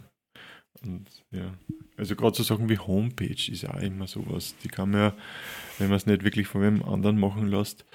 [0.83, 1.53] Und ja,
[1.97, 4.55] also gerade so Sachen wie Homepage ist ja auch immer sowas.
[4.63, 5.13] Die kann man ja,
[5.79, 7.85] wenn man es nicht wirklich von einem anderen machen lässt,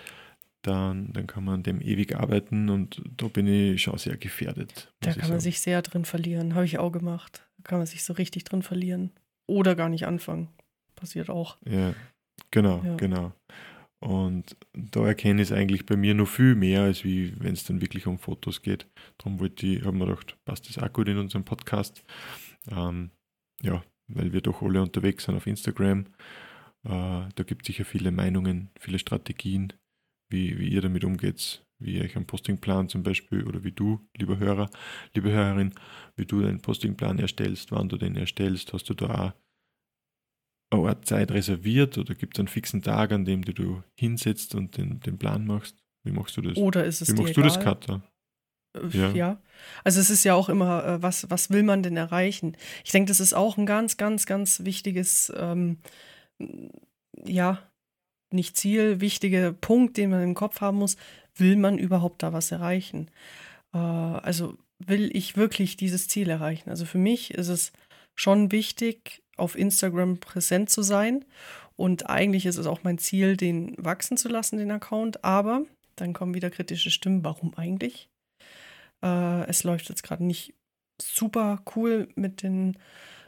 [0.63, 4.93] dann, dann kann man an dem ewig arbeiten und da bin ich schon sehr gefährdet.
[5.01, 7.47] Da kann man sich sehr drin verlieren, habe ich auch gemacht.
[7.59, 9.13] Da kann man sich so richtig drin verlieren.
[9.47, 10.49] Oder gar nicht anfangen.
[10.95, 11.59] Passiert auch.
[11.65, 11.95] Ja,
[12.51, 12.97] genau, ja.
[12.97, 13.33] genau.
[13.99, 17.65] Und da erkenne ich es eigentlich bei mir noch viel mehr, als wie wenn es
[17.65, 18.89] dann wirklich um Fotos geht.
[19.19, 22.05] Darum wollte ich, haben wir gedacht, passt das auch gut in unserem Podcast.
[22.69, 23.11] Ähm,
[23.63, 26.07] ja, weil wir doch alle unterwegs sind auf Instagram.
[26.85, 29.73] Äh, da gibt es sicher viele Meinungen, viele Strategien,
[30.33, 34.01] wie, wie ihr damit umgeht, wie ihr euch einen Postingplan zum Beispiel oder wie du,
[34.17, 34.71] lieber Hörer,
[35.15, 35.75] liebe Hörerin,
[36.17, 39.35] wie du deinen Postingplan erstellst, wann du den erstellst, hast du da
[40.71, 44.55] auch eine Zeit reserviert oder gibt es einen fixen Tag, an dem du, du hinsetzt
[44.55, 45.77] und den, den Plan machst?
[46.03, 46.57] Wie machst du das?
[46.57, 48.03] Oder ist es Wie machst du das, Cutter?
[48.75, 49.11] Äh, ja.
[49.13, 49.43] ja.
[49.85, 52.57] Also es ist ja auch immer, äh, was, was will man denn erreichen?
[52.85, 55.79] Ich denke, das ist auch ein ganz, ganz, ganz wichtiges, ähm,
[57.25, 57.59] ja,
[58.33, 60.97] nicht Ziel, wichtiger Punkt, den man im Kopf haben muss.
[61.37, 63.11] Will man überhaupt da was erreichen?
[63.73, 66.71] Äh, also will ich wirklich dieses Ziel erreichen?
[66.71, 67.73] Also für mich ist es
[68.15, 71.25] schon wichtig, auf Instagram präsent zu sein.
[71.77, 75.25] Und eigentlich ist es auch mein Ziel, den wachsen zu lassen, den Account.
[75.25, 75.65] Aber
[75.97, 77.25] dann kommen wieder kritische Stimmen.
[77.25, 78.09] Warum eigentlich?
[79.03, 80.55] Äh, es läuft jetzt gerade nicht
[81.01, 82.77] super cool mit den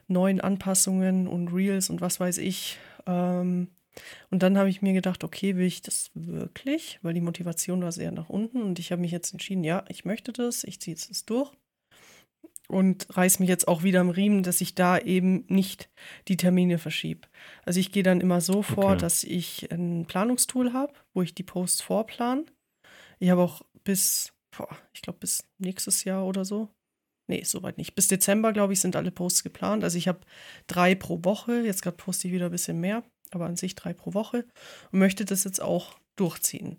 [0.07, 2.79] neuen Anpassungen und Reels und was weiß ich.
[3.07, 3.69] Ähm,
[4.31, 6.99] und dann habe ich mir gedacht, okay, will ich das wirklich?
[7.03, 10.05] Weil die Motivation war sehr nach unten und ich habe mich jetzt entschieden, ja, ich
[10.05, 11.53] möchte das, ich ziehe es durch
[12.69, 15.91] und reiß mich jetzt auch wieder am Riemen, dass ich da eben nicht
[16.29, 17.29] die Termine verschiebe.
[17.65, 18.99] Also ich gehe dann immer so vor, okay.
[18.99, 22.47] dass ich ein Planungstool habe, wo ich die Posts vorplan.
[23.19, 26.71] Ich habe auch bis, boah, ich glaube bis nächstes Jahr oder so.
[27.27, 27.95] Nee, soweit nicht.
[27.95, 29.83] Bis Dezember, glaube ich, sind alle Posts geplant.
[29.83, 30.21] Also ich habe
[30.67, 31.63] drei pro Woche.
[31.63, 33.03] Jetzt gerade poste ich wieder ein bisschen mehr
[33.35, 34.45] aber an sich drei pro Woche
[34.93, 36.79] und möchte das jetzt auch durchziehen.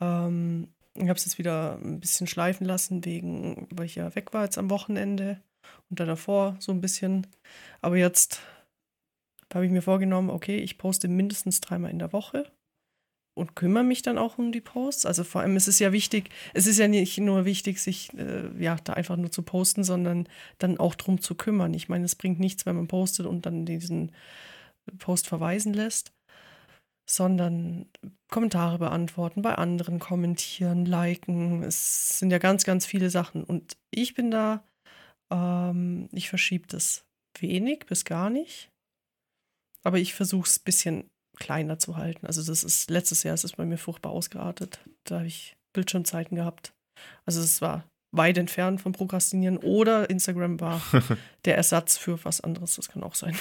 [0.00, 4.32] Ähm, ich habe es jetzt wieder ein bisschen schleifen lassen, wegen, weil ich ja weg
[4.32, 5.40] war jetzt am Wochenende
[5.90, 7.26] und dann davor so ein bisschen.
[7.80, 8.40] Aber jetzt
[9.52, 12.50] habe ich mir vorgenommen, okay, ich poste mindestens dreimal in der Woche
[13.34, 15.06] und kümmere mich dann auch um die Posts.
[15.06, 18.48] Also vor allem ist es ja wichtig, es ist ja nicht nur wichtig, sich äh,
[18.58, 20.28] ja da einfach nur zu posten, sondern
[20.58, 21.74] dann auch drum zu kümmern.
[21.74, 24.12] Ich meine, es bringt nichts, wenn man postet und dann diesen
[24.98, 26.12] Post verweisen lässt,
[27.08, 27.88] sondern
[28.28, 31.62] Kommentare beantworten, bei anderen kommentieren, liken.
[31.62, 33.44] Es sind ja ganz, ganz viele Sachen.
[33.44, 34.64] Und ich bin da,
[35.30, 37.04] ähm, ich verschiebe das
[37.38, 38.70] wenig bis gar nicht.
[39.84, 42.26] Aber ich versuche es ein bisschen kleiner zu halten.
[42.26, 44.80] Also das ist, letztes Jahr ist es bei mir furchtbar ausgeartet.
[45.04, 46.72] Da habe ich Bildschirmzeiten gehabt.
[47.24, 50.80] Also es war weit entfernt vom Prokrastinieren oder Instagram war
[51.44, 52.76] der Ersatz für was anderes.
[52.76, 53.36] Das kann auch sein.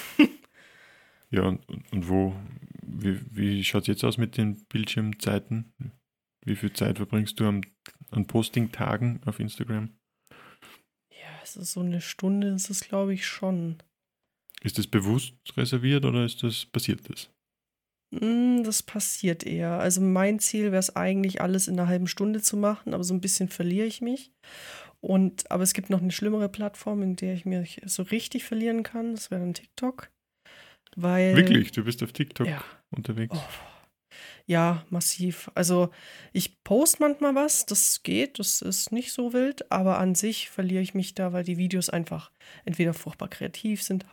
[1.35, 2.33] Ja, und, und wo,
[2.81, 5.73] wie, wie schaut es jetzt aus mit den Bildschirmzeiten?
[6.45, 7.65] Wie viel Zeit verbringst du an,
[8.11, 9.89] an Posting-Tagen auf Instagram?
[11.09, 13.83] Ja, es ist so eine Stunde, ist es glaube ich schon.
[14.61, 17.29] Ist das bewusst reserviert oder ist das passiert das?
[18.17, 19.71] Hm, das passiert eher.
[19.79, 23.13] Also mein Ziel wäre es eigentlich, alles in einer halben Stunde zu machen, aber so
[23.13, 24.31] ein bisschen verliere ich mich.
[25.01, 28.83] Und, aber es gibt noch eine schlimmere Plattform, in der ich mich so richtig verlieren
[28.83, 29.15] kann.
[29.15, 30.14] Das wäre dann TikTok.
[30.95, 31.71] Weil, Wirklich?
[31.71, 32.63] Du bist auf TikTok ja.
[32.91, 33.35] unterwegs?
[33.37, 33.43] Oh,
[34.47, 35.49] ja, massiv.
[35.55, 35.89] Also
[36.31, 40.83] ich poste manchmal was, das geht, das ist nicht so wild, aber an sich verliere
[40.83, 42.31] ich mich da, weil die Videos einfach
[42.63, 44.05] entweder furchtbar kreativ sind,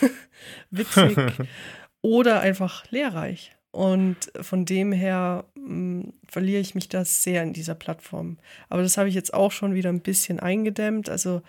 [0.70, 1.16] witzig
[2.00, 3.52] oder einfach lehrreich.
[3.72, 8.38] Und von dem her mh, hm, verliere ich mich da sehr in dieser Plattform.
[8.68, 11.08] Aber das habe ich jetzt auch schon wieder ein bisschen eingedämmt.
[11.08, 11.42] Also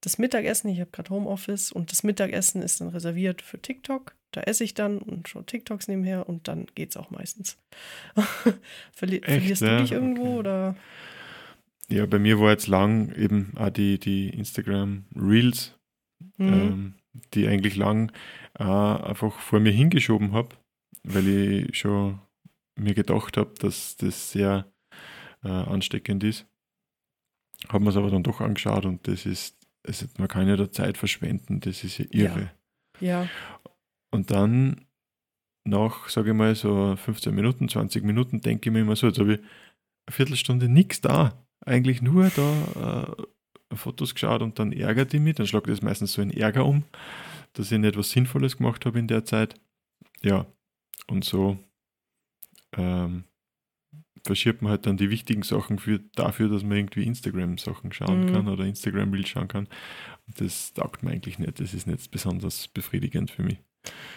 [0.00, 4.14] das Mittagessen, ich habe gerade Homeoffice und das Mittagessen ist dann reserviert für TikTok.
[4.32, 7.58] Da esse ich dann und schaue TikToks nebenher und dann geht es auch meistens.
[8.92, 10.38] Verli Echt, verlierst du dich irgendwo okay.
[10.38, 10.76] oder?
[11.88, 15.76] Ja, bei mir war jetzt lang eben auch die, die Instagram Reels
[16.36, 16.52] mhm.
[16.52, 16.94] ähm,
[17.34, 18.12] die eigentlich lang
[18.58, 20.56] äh, einfach vor mir hingeschoben habe,
[21.02, 21.28] weil
[21.68, 22.20] ich schon
[22.78, 24.70] mir gedacht habe, dass das sehr
[25.42, 26.46] äh, ansteckend ist.
[27.68, 29.55] Haben wir es aber dann doch angeschaut und das ist,
[29.86, 32.50] also man kann ja da Zeit verschwenden, das ist ja irre.
[33.00, 33.22] Ja.
[33.22, 33.28] ja.
[34.10, 34.86] Und dann
[35.64, 39.18] nach, sage ich mal, so 15 Minuten, 20 Minuten denke ich mir immer so, jetzt
[39.18, 39.48] habe ich eine
[40.10, 41.44] Viertelstunde nichts da.
[41.64, 43.16] Eigentlich nur da
[43.70, 45.34] äh, Fotos geschaut und dann ärgert ich mich.
[45.34, 46.84] Dann schlagt das meistens so in Ärger um,
[47.54, 49.60] dass ich nicht etwas Sinnvolles gemacht habe in der Zeit.
[50.22, 50.46] Ja,
[51.08, 51.58] und so
[52.76, 53.24] ähm,
[54.26, 58.32] verschiebt man halt dann die wichtigen Sachen für, dafür, dass man irgendwie Instagram-Sachen schauen mhm.
[58.32, 59.68] kann oder Instagram-Bild schauen kann.
[60.26, 61.60] Und das taugt mir eigentlich nicht.
[61.60, 63.58] Das ist nicht besonders befriedigend für mich.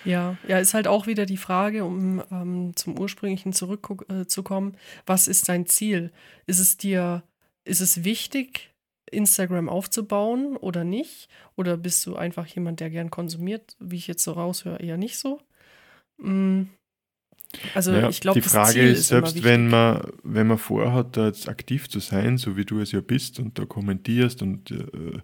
[0.03, 5.27] Ja, ja, ist halt auch wieder die Frage, um ähm, zum ursprünglichen zurückzukommen, äh, was
[5.27, 6.11] ist dein Ziel?
[6.47, 7.23] Ist es dir,
[7.65, 8.71] ist es wichtig,
[9.11, 11.29] Instagram aufzubauen oder nicht?
[11.55, 15.19] Oder bist du einfach jemand, der gern konsumiert, wie ich jetzt so raushöre, eher nicht
[15.19, 15.39] so?
[16.17, 16.69] Mhm.
[17.73, 21.49] Also ja, ich glaube, die Frage ist, selbst wenn man, wenn man vorhat, da jetzt
[21.49, 25.19] aktiv zu sein, so wie du es ja bist und da kommentierst und äh,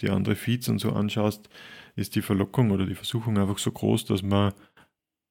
[0.00, 1.48] die andere Feeds und so anschaust,
[1.96, 4.52] ist die Verlockung oder die Versuchung einfach so groß, dass man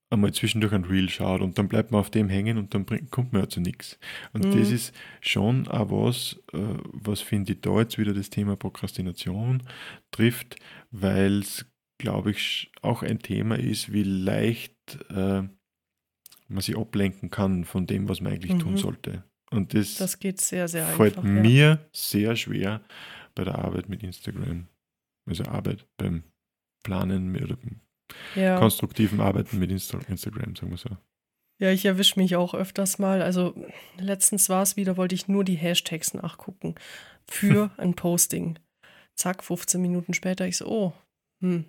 [0.10, 3.12] einmal zwischendurch ein Reel schaut und dann bleibt man auf dem hängen und dann bringt,
[3.12, 3.98] kommt man ja zu nichts.
[4.34, 4.60] Und mhm.
[4.60, 6.58] das ist schon auch was, äh,
[6.92, 9.64] was finde ich da jetzt wieder das Thema Prokrastination
[10.12, 10.58] trifft,
[10.92, 11.66] weil es,
[11.98, 14.76] glaube ich, auch ein Thema ist, wie leicht
[15.10, 15.44] äh,
[16.52, 18.60] man sich ablenken kann von dem, was man eigentlich mhm.
[18.60, 19.24] tun sollte.
[19.52, 21.80] Und das, das geht sehr, sehr fällt einfach, mir ja.
[21.94, 22.82] sehr schwer
[23.36, 24.68] bei der Arbeit mit Instagram.
[25.30, 26.24] Also Arbeit beim
[26.84, 27.58] Planen oder
[28.36, 28.58] ja.
[28.58, 30.90] konstruktiven Arbeiten mit Insta Instagram, sagen wir so.
[31.60, 33.22] Ja, ich erwische mich auch öfters mal.
[33.22, 33.54] Also
[33.98, 36.76] letztens war es wieder, wollte ich nur die Hashtags nachgucken
[37.30, 38.58] für ein Posting.
[39.16, 40.94] Zack, 15 Minuten später, ich so, oh,
[41.42, 41.66] hm,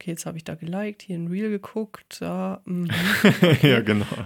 [0.00, 2.62] okay, jetzt habe ich da geliked, hier ein Reel geguckt, da.
[2.64, 2.86] Mm,
[3.62, 4.06] ja, genau.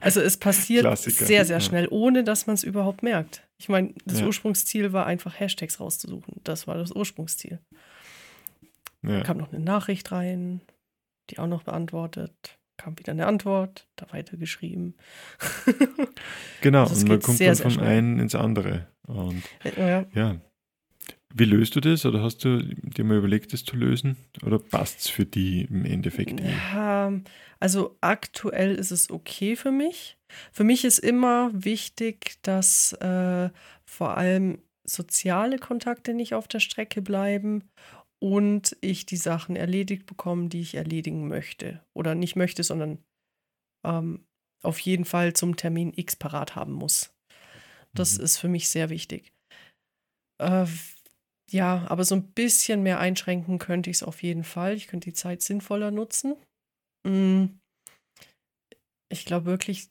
[0.00, 1.24] Also es passiert Klassiker.
[1.24, 3.42] sehr, sehr schnell, ohne dass man es überhaupt merkt.
[3.58, 4.26] Ich meine, das ja.
[4.26, 6.40] Ursprungsziel war einfach Hashtags rauszusuchen.
[6.44, 7.60] Das war das Ursprungsziel.
[9.02, 9.22] Ja.
[9.22, 10.60] Kam noch eine Nachricht rein,
[11.30, 12.58] die auch noch beantwortet.
[12.76, 14.96] Kam wieder eine Antwort, da weitergeschrieben.
[16.60, 18.88] genau, also und man kommt sehr, dann vom einen ins andere.
[19.06, 19.42] Und
[19.76, 20.04] ja.
[20.12, 20.40] ja.
[21.36, 22.06] Wie löst du das?
[22.06, 24.16] Oder hast du dir mal überlegt, das zu lösen?
[24.44, 26.40] Oder passt es für die im Endeffekt?
[26.40, 27.12] Ja,
[27.58, 30.16] also aktuell ist es okay für mich.
[30.52, 33.50] Für mich ist immer wichtig, dass äh,
[33.84, 37.64] vor allem soziale Kontakte nicht auf der Strecke bleiben
[38.20, 41.84] und ich die Sachen erledigt bekomme, die ich erledigen möchte.
[41.94, 42.98] Oder nicht möchte, sondern
[43.84, 44.24] ähm,
[44.62, 47.12] auf jeden Fall zum Termin X parat haben muss.
[47.92, 48.24] Das mhm.
[48.24, 49.32] ist für mich sehr wichtig.
[50.38, 50.66] Äh,
[51.54, 54.74] ja, aber so ein bisschen mehr einschränken könnte ich es auf jeden Fall.
[54.74, 56.34] Ich könnte die Zeit sinnvoller nutzen.
[57.06, 57.44] Mm.
[59.08, 59.88] Ich glaube wirklich,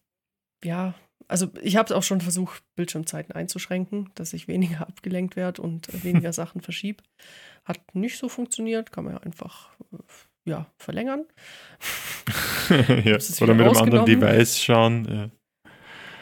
[0.62, 0.93] ja,
[1.30, 6.04] also ich habe es auch schon versucht, Bildschirmzeiten einzuschränken, dass ich weniger abgelenkt werde und
[6.04, 7.02] weniger Sachen verschiebe.
[7.63, 11.26] Hat nicht so funktioniert, kann man ja einfach äh, ja, verlängern.
[12.69, 15.32] ja, oder mit einem anderen Device schauen.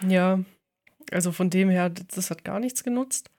[0.04, 0.08] Ja.
[0.08, 0.46] ja,
[1.12, 3.32] also von dem her, das hat gar nichts genutzt.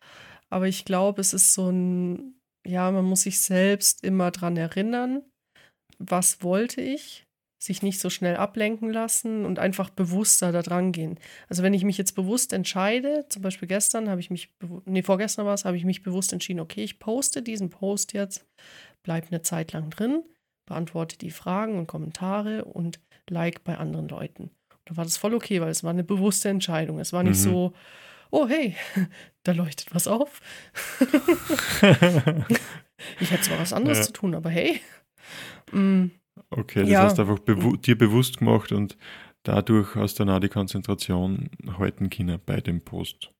[0.52, 2.34] Aber ich glaube, es ist so ein,
[2.66, 5.22] ja, man muss sich selbst immer dran erinnern,
[5.98, 7.24] was wollte ich,
[7.58, 11.18] sich nicht so schnell ablenken lassen und einfach bewusster da dran gehen.
[11.48, 14.52] Also wenn ich mich jetzt bewusst entscheide, zum Beispiel gestern habe ich mich,
[14.84, 18.44] nee, vorgestern war es, habe ich mich bewusst entschieden, okay, ich poste diesen Post jetzt,
[19.02, 20.22] bleibe eine Zeit lang drin,
[20.68, 24.50] beantworte die Fragen und Kommentare und like bei anderen Leuten.
[24.70, 26.98] Und da war das voll okay, weil es war eine bewusste Entscheidung.
[26.98, 27.50] Es war nicht mhm.
[27.50, 27.72] so,
[28.32, 28.74] oh hey,
[29.44, 30.40] da leuchtet was auf.
[33.20, 34.04] ich hätte zwar was anderes ja.
[34.04, 34.80] zu tun, aber hey.
[35.70, 36.06] Mm.
[36.50, 37.02] Okay, das ja.
[37.02, 38.96] hast du einfach bewu dir bewusst gemacht und
[39.42, 43.30] dadurch hast du dann auch die Konzentration halten können bei dem Post.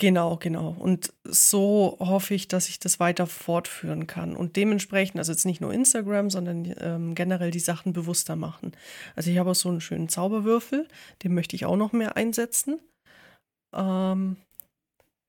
[0.00, 0.74] Genau, genau.
[0.78, 4.34] Und so hoffe ich, dass ich das weiter fortführen kann.
[4.34, 8.72] Und dementsprechend, also jetzt nicht nur Instagram, sondern ähm, generell die Sachen bewusster machen.
[9.14, 10.88] Also ich habe auch so einen schönen Zauberwürfel,
[11.22, 12.80] den möchte ich auch noch mehr einsetzen.
[13.72, 14.36] Ähm,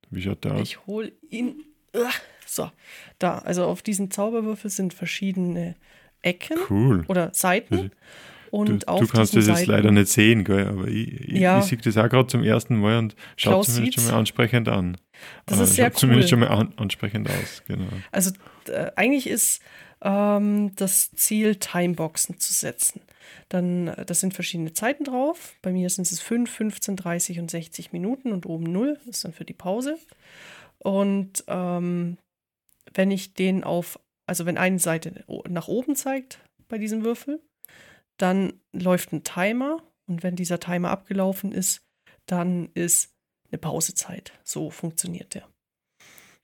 [0.10, 0.62] Wie schaut der aus?
[0.62, 1.64] Ich hole ihn.
[1.96, 2.06] Uh,
[2.46, 2.72] so,
[3.20, 3.40] da.
[3.40, 5.76] Also auf diesen Zauberwürfel sind verschiedene
[6.22, 7.06] Ecken cool.
[7.08, 7.92] oder Seiten.
[8.52, 10.68] Und du, du kannst das jetzt leider nicht sehen, gell?
[10.68, 11.60] aber ich, ja.
[11.60, 14.98] ich, sehe das auch gerade zum ersten Mal und schaut zumindest schon mal ansprechend an.
[15.46, 15.94] Das ist sehr cool.
[15.94, 17.88] zumindest schon mal an, ansprechend aus, genau.
[18.12, 18.32] Also
[18.68, 19.62] äh, eigentlich ist
[20.02, 23.02] ähm, das Ziel, Timeboxen zu setzen.
[23.50, 25.56] Dann, äh, das sind verschiedene Zeiten drauf.
[25.62, 29.34] Bei mir sind es 5, 15, 30 und 60 Minuten und oben 0 ist dann
[29.34, 29.98] für die Pause.
[30.80, 32.18] Und ähm,
[32.94, 34.00] wenn ich den auf
[34.32, 37.42] also wenn eine Seite nach oben zeigt bei diesem Würfel,
[38.16, 41.82] dann läuft ein Timer und wenn dieser Timer abgelaufen ist,
[42.28, 43.14] dann ist
[43.50, 44.32] eine Pausezeit.
[44.46, 45.50] So funktioniert der.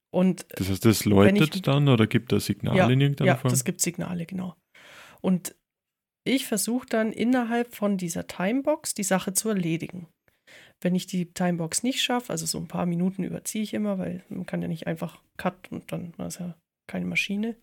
[0.09, 3.35] Und das heißt, das läutet ich, dann oder gibt das Signale ja, in irgendeiner ja,
[3.35, 3.49] Form?
[3.49, 4.55] Ja, das gibt Signale, genau.
[5.21, 5.55] Und
[6.23, 10.07] ich versuche dann innerhalb von dieser Timebox die Sache zu erledigen.
[10.81, 14.23] Wenn ich die Timebox nicht schaffe, also so ein paar Minuten überziehe ich immer, weil
[14.29, 16.55] man kann ja nicht einfach cut und dann ist ja
[16.87, 17.55] keine Maschine.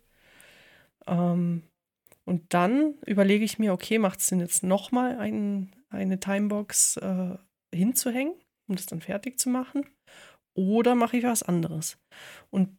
[1.06, 1.62] Ähm,
[2.24, 7.36] und dann überlege ich mir, okay, macht es denn jetzt nochmal ein, eine Timebox äh,
[7.74, 8.34] hinzuhängen,
[8.66, 9.86] um das dann fertig zu machen?
[10.54, 11.98] Oder mache ich was anderes?
[12.50, 12.70] Und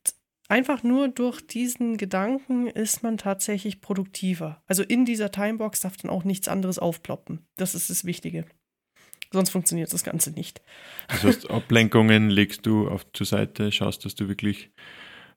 [0.47, 4.63] einfach nur durch diesen Gedanken ist man tatsächlich produktiver.
[4.65, 7.45] Also in dieser Timebox darf dann auch nichts anderes aufploppen.
[7.57, 8.45] Das ist das Wichtige.
[9.31, 10.61] Sonst funktioniert das Ganze nicht.
[11.09, 14.71] Das heißt, Ablenkungen legst du auf zur Seite, schaust, dass du wirklich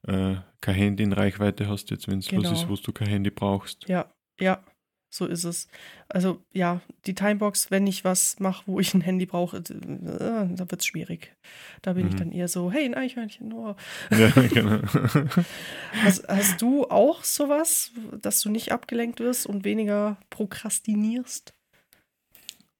[0.07, 2.43] äh, kein Handy in Reichweite hast, jetzt wenn es genau.
[2.43, 3.89] was ist, wo du kein Handy brauchst.
[3.89, 4.63] Ja, ja,
[5.09, 5.67] so ist es.
[6.07, 10.71] Also ja, die Timebox, wenn ich was mache, wo ich ein Handy brauche, äh, da
[10.71, 11.35] wird es schwierig.
[11.81, 12.09] Da bin mhm.
[12.09, 13.51] ich dann eher so, hey, ein Eichhörnchen.
[13.53, 13.75] Oh.
[14.11, 14.81] Ja, genau.
[16.03, 17.91] hast, hast du auch sowas,
[18.21, 21.53] dass du nicht abgelenkt wirst und weniger prokrastinierst?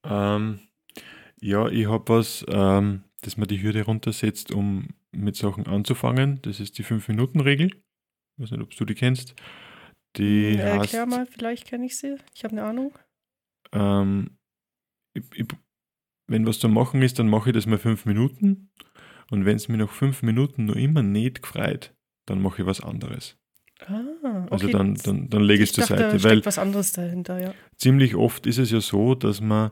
[0.04, 0.60] Ähm,
[1.42, 6.40] ja, ich habe was, ähm, dass man die Hürde runtersetzt, um mit Sachen anzufangen.
[6.44, 7.68] Das ist die 5-Minuten-Regel.
[7.68, 9.36] Ich weiß nicht, ob du die kennst.
[10.18, 12.18] Die hm, Erklär heißt, mal, vielleicht kenne ich sie.
[12.34, 12.98] Ich habe eine Ahnung.
[13.72, 14.38] Ähm,
[15.14, 15.48] ich, ich,
[16.28, 18.72] wenn was zu machen ist, dann mache ich das mal fünf Minuten.
[19.32, 21.94] Und wenn es mir nach fünf Minuten noch immer nicht gefreut,
[22.26, 23.38] dann mache ich was anderes.
[23.86, 24.02] Ah,
[24.46, 24.48] okay.
[24.52, 26.18] Also dann, dann, dann lege ich es zur Seite.
[26.18, 27.54] Da weil was anderes dahinter, ja.
[27.78, 29.72] Ziemlich oft ist es ja so, dass man,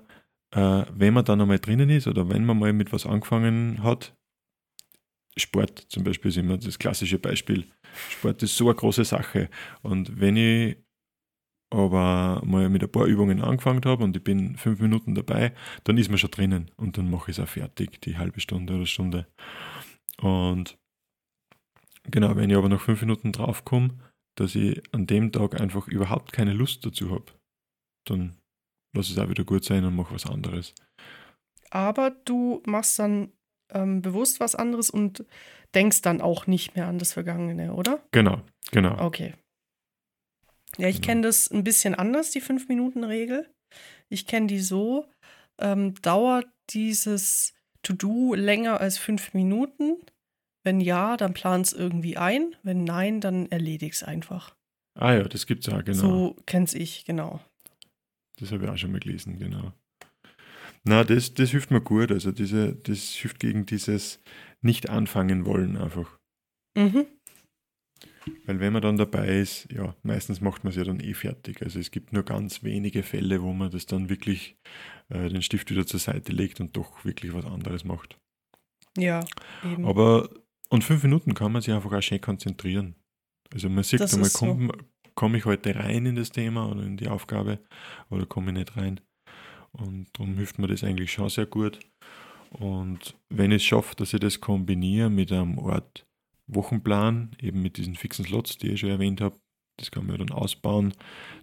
[0.52, 4.16] äh, wenn man dann einmal drinnen ist oder wenn man mal mit was angefangen hat,
[5.38, 7.66] Sport zum Beispiel ist immer das klassische Beispiel.
[8.10, 9.50] Sport ist so eine große Sache.
[9.82, 10.78] Und wenn ich
[11.70, 15.98] aber mal mit ein paar Übungen angefangen habe und ich bin fünf Minuten dabei, dann
[15.98, 18.86] ist man schon drinnen und dann mache ich es auch fertig, die halbe Stunde oder
[18.86, 19.28] Stunde.
[20.22, 20.78] Und
[22.04, 23.90] genau, wenn ich aber nach fünf Minuten draufkomme,
[24.38, 27.26] dass ich an dem Tag einfach überhaupt keine Lust dazu habe,
[28.06, 28.38] dann
[28.96, 30.74] lass es auch wieder gut sein und mache was anderes.
[31.70, 33.34] Aber du machst dann
[33.72, 35.26] ähm, bewusst was anderes und
[35.76, 38.02] denkst dann auch nicht mehr an das Vergangene, oder?
[38.12, 39.00] Genau, genau.
[39.04, 39.34] Okay.
[40.78, 41.08] Ja, ich genau.
[41.08, 43.50] kenne das ein bisschen anders, die Fünf-Minuten-Regel.
[44.10, 45.06] Ich kenne die so,
[45.60, 47.54] ähm, dauert dieses
[47.84, 49.98] To-Do länger als fünf Minuten?
[50.64, 52.56] Wenn ja, dann plan es irgendwie ein.
[52.64, 54.56] Wenn nein, dann erledig es einfach.
[54.96, 56.00] Ah ja, das gibt's ja, genau.
[56.00, 57.40] So kenn's ich, genau.
[58.40, 59.72] Das habe ich auch schon mal gelesen, genau.
[60.88, 62.12] Na, das, das hilft mir gut.
[62.12, 64.22] Also diese, das hilft gegen dieses
[64.62, 66.18] nicht anfangen wollen einfach.
[66.78, 67.06] Mhm.
[68.46, 71.62] Weil wenn man dann dabei ist, ja, meistens macht man es ja dann eh fertig.
[71.62, 74.58] Also es gibt nur ganz wenige Fälle, wo man das dann wirklich
[75.10, 78.18] äh, den Stift wieder zur Seite legt und doch wirklich was anderes macht.
[78.98, 79.26] Ja,
[79.64, 79.86] eben.
[79.86, 80.30] Aber
[80.70, 82.96] und fünf Minuten kann man sich einfach auch schön konzentrieren.
[83.54, 84.86] Also man sieht einmal, komme so.
[85.16, 87.60] komm ich heute rein in das Thema oder in die Aufgabe
[88.10, 89.00] oder komme ich nicht rein.
[89.78, 91.80] Und darum hilft mir das eigentlich schon sehr gut.
[92.52, 96.06] Und wenn ich es schaffe, dass ich das kombiniere mit einem Ort
[96.48, 99.36] Wochenplan, eben mit diesen fixen Slots, die ich schon erwähnt habe,
[99.78, 100.94] das kann man ja dann ausbauen,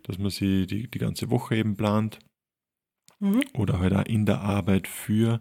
[0.03, 2.18] dass man sie die, die ganze Woche eben plant.
[3.20, 3.42] Mhm.
[3.55, 5.40] Oder halt auch in der Arbeit für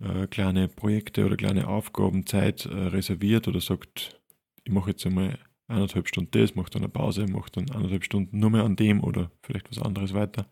[0.00, 4.20] äh, kleine Projekte oder kleine Aufgaben Zeit äh, reserviert oder sagt,
[4.64, 8.38] ich mache jetzt einmal eineinhalb Stunden das, mache dann eine Pause, mache dann eineinhalb Stunden
[8.38, 10.46] nur mehr an dem oder vielleicht was anderes weiter.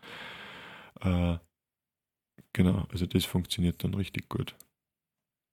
[1.00, 1.38] Äh,
[2.52, 4.56] Genau, also das funktioniert dann richtig gut.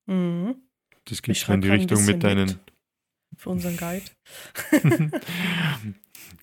[0.06, 0.56] Mhm.
[1.04, 2.46] Das geht in die Richtung mit deinen.
[2.46, 2.58] Mit
[3.36, 4.04] für unseren Guide.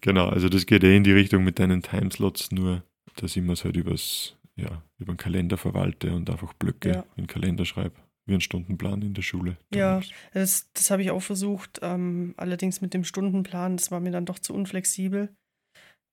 [0.02, 2.84] genau, also das geht eh in die Richtung mit deinen Timeslots, nur
[3.16, 7.00] dass ich mir es halt übers, ja, über den Kalender verwalte und einfach Blöcke ja.
[7.16, 9.58] in den Kalender schreibe, wie ein Stundenplan in der Schule.
[9.74, 10.02] Ja,
[10.34, 11.80] das, das habe ich auch versucht.
[11.82, 15.36] Ähm, allerdings mit dem Stundenplan, das war mir dann doch zu unflexibel,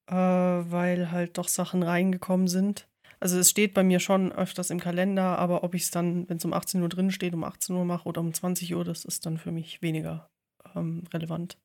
[0.08, 2.89] äh, weil halt doch Sachen reingekommen sind.
[3.20, 6.38] Also es steht bei mir schon öfters im Kalender, aber ob ich es dann, wenn
[6.38, 9.04] es um 18 Uhr drin steht, um 18 Uhr mache oder um 20 Uhr, das
[9.04, 10.30] ist dann für mich weniger
[10.74, 11.58] ähm, relevant.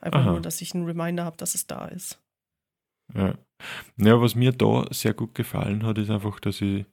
[0.00, 0.30] Einfach Aha.
[0.30, 2.18] nur, dass ich einen Reminder habe, dass es da ist.
[3.14, 3.34] Ja.
[3.98, 6.86] ja, was mir da sehr gut gefallen hat, ist einfach, dass ich,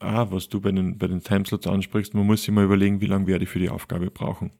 [0.00, 3.06] ah, was du bei den, bei den Timeslots ansprichst, man muss sich mal überlegen, wie
[3.06, 4.50] lange werde ich für die Aufgabe brauchen.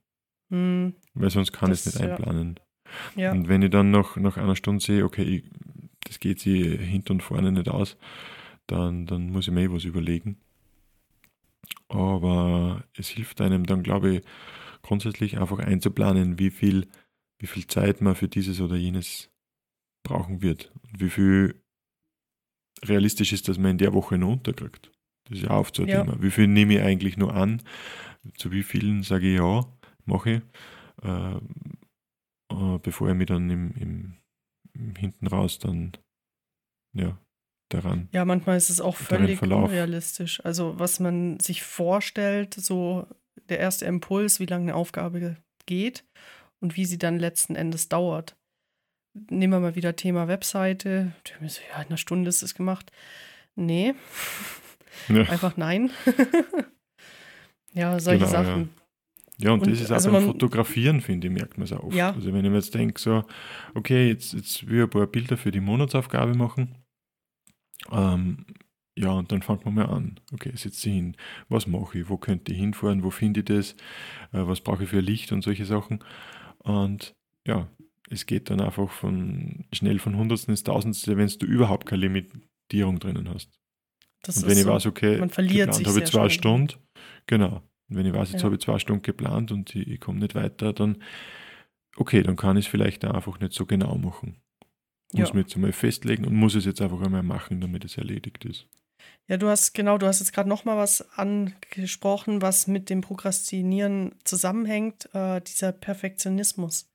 [0.53, 2.61] Hm, Weil sonst kann ich es nicht einplanen.
[3.17, 3.33] Ja.
[3.33, 5.51] Und wenn ich dann nach, nach einer Stunde sehe, okay, ich
[6.05, 7.97] das geht sie hinten und vorne nicht aus,
[8.67, 10.39] dann, dann muss ich mir eh was überlegen.
[11.89, 14.23] Aber es hilft einem dann, glaube ich,
[14.83, 16.89] grundsätzlich einfach einzuplanen, wie viel,
[17.39, 19.31] wie viel Zeit man für dieses oder jenes
[20.03, 21.63] brauchen wird und wie viel
[22.85, 24.91] realistisch ist, dass man in der Woche noch unterkriegt.
[25.25, 26.05] Das ist ja oft so ein ja.
[26.05, 26.23] Thema.
[26.23, 27.63] Wie viel nehme ich eigentlich nur an?
[28.37, 29.65] Zu wie vielen sage ich ja,
[30.05, 30.43] mache ich,
[31.03, 31.37] äh,
[32.51, 34.15] äh, bevor ich mich dann im, im,
[34.97, 35.93] hinten raus dann
[36.95, 37.19] ja,
[37.71, 38.09] daran.
[38.13, 40.45] Ja, manchmal ist es auch völlig unrealistisch.
[40.45, 43.07] Also was man sich vorstellt, so
[43.49, 46.05] der erste Impuls, wie lange eine Aufgabe geht
[46.61, 48.37] und wie sie dann letzten Endes dauert.
[49.31, 51.13] Nehmen wir mal wieder Thema Webseite.
[51.29, 51.37] Ja,
[51.83, 52.91] in einer Stunde ist es gemacht.
[53.55, 53.95] Nee.
[55.09, 55.23] Ja.
[55.29, 55.91] Einfach nein.
[57.73, 58.63] ja, solche genau, Sachen.
[58.63, 58.84] Ja.
[59.39, 61.85] Ja und, und, das ist auch also beim Fotografieren, finde ich, merkt man es auch
[61.85, 61.95] oft.
[61.95, 62.13] Ja.
[62.13, 63.25] Also wenn ich mir jetzt denke, so,
[63.75, 66.77] okay, jetzt, jetzt will ich ein paar Bilder für die Monatsaufgabe machen.
[67.91, 68.47] Ähm,
[68.97, 70.21] ja, und dann fängt man mal an.
[70.33, 71.17] Okay, setze ich hin.
[71.49, 72.09] Was mache ich?
[72.09, 73.03] Wo könnte ich hinfahren?
[73.03, 73.73] Wo finde ich das?
[74.33, 75.99] Äh, was brauche ich für Licht und solche Sachen?
[76.59, 77.15] Und
[77.47, 77.69] ja,
[78.11, 83.01] es geht dann einfach von schnell von Hundertsten ins Tausendste, wenn du überhaupt keine Limitierung
[83.01, 83.51] drinnen hast.
[84.23, 86.79] Das und wenn ich so, weiß, okay, man verliert geplant habe ich zwei Stunden,
[87.27, 87.63] genau.
[87.89, 88.47] Und wenn ich weiß, jetzt ja.
[88.47, 91.03] habe ich zwei Stunden geplant und ich, ich komme nicht weiter, dann
[91.97, 94.41] okay, dann kann ich es vielleicht einfach nicht so genau machen.
[95.13, 95.35] Muss ja.
[95.35, 98.67] mir jetzt einmal festlegen und muss es jetzt einfach einmal machen, damit es erledigt ist.
[99.29, 103.01] Ja, du hast genau, du hast jetzt gerade noch mal was angesprochen, was mit dem
[103.01, 106.91] Prokrastinieren zusammenhängt, äh, dieser Perfektionismus.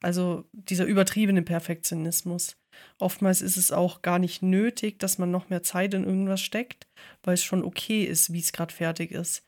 [0.00, 2.56] Also dieser übertriebene Perfektionismus.
[2.98, 6.86] Oftmals ist es auch gar nicht nötig, dass man noch mehr Zeit in irgendwas steckt,
[7.24, 9.47] weil es schon okay ist, wie es gerade fertig ist.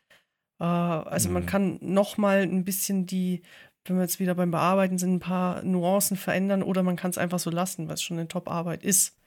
[0.60, 1.34] Äh, also mhm.
[1.34, 3.42] man kann noch mal ein bisschen die,
[3.84, 7.18] wenn wir jetzt wieder beim Bearbeiten sind, ein paar Nuancen verändern oder man kann es
[7.18, 9.18] einfach so lassen, weil es schon eine Top-Arbeit ist.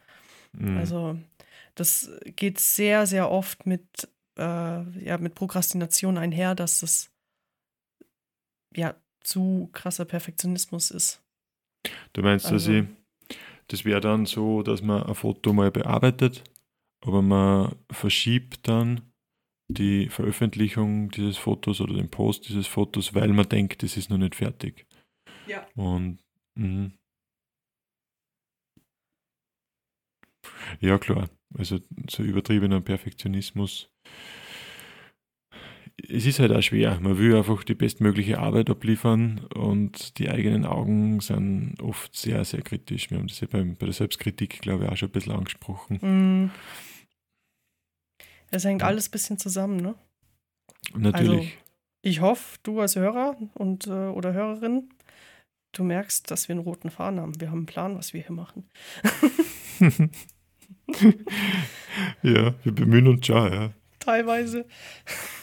[0.54, 0.78] Mhm.
[0.78, 1.18] Also
[1.76, 4.08] das geht sehr, sehr oft mit,
[4.38, 7.10] äh, ja, mit Prokrastination einher, dass das
[8.76, 11.22] ja zu krasser Perfektionismus ist.
[12.14, 12.86] Du meinst, also, dass
[13.30, 16.44] ich, das wäre dann so, dass man ein Foto mal bearbeitet,
[17.02, 19.13] aber man verschiebt dann
[19.74, 24.18] die Veröffentlichung dieses Fotos oder den Post dieses Fotos, weil man denkt, es ist noch
[24.18, 24.86] nicht fertig.
[25.48, 25.68] Ja.
[25.76, 26.20] Und
[26.56, 26.92] mh.
[30.80, 31.30] ja, klar.
[31.56, 33.90] Also so übertriebener Perfektionismus.
[36.10, 37.00] Es ist halt auch schwer.
[37.00, 42.64] Man will einfach die bestmögliche Arbeit abliefern und die eigenen Augen sind oft sehr, sehr
[42.64, 43.12] kritisch.
[43.12, 46.00] Wir haben das ja beim, bei der Selbstkritik, glaube ich, auch schon ein bisschen angesprochen.
[46.02, 46.52] Mm.
[48.54, 49.96] Es hängt alles ein bisschen zusammen, ne?
[50.96, 51.30] Natürlich.
[51.30, 51.48] Also,
[52.04, 54.90] ich hoffe, du als Hörer und äh, oder Hörerin,
[55.72, 57.42] du merkst, dass wir einen roten Faden haben.
[57.42, 58.70] Wir haben einen Plan, was wir hier machen.
[62.22, 63.72] ja, wir bemühen uns schon, ja.
[63.98, 64.68] Teilweise.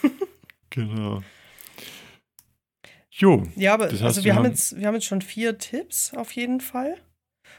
[0.71, 1.21] genau.
[3.11, 3.43] Jo.
[3.57, 6.31] Ja, aber das heißt, also wir, haben jetzt, wir haben jetzt schon vier Tipps auf
[6.33, 6.97] jeden Fall.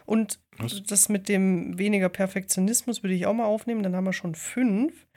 [0.06, 0.82] Und was?
[0.84, 3.84] das mit dem weniger Perfektionismus würde ich auch mal aufnehmen.
[3.84, 5.08] Dann haben wir schon fünf.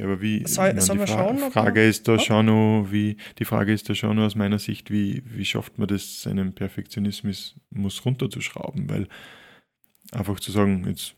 [0.00, 0.46] Ja, aber wie?
[0.46, 1.52] Soll, meine, sollen wir Fra schauen?
[1.52, 4.90] Frage ist da schon noch, wie, die Frage ist da schon noch aus meiner Sicht,
[4.90, 7.54] wie, wie schafft man das, seinen Perfektionismus
[8.02, 8.88] runterzuschrauben?
[8.88, 9.08] Weil
[10.10, 11.16] einfach zu sagen, jetzt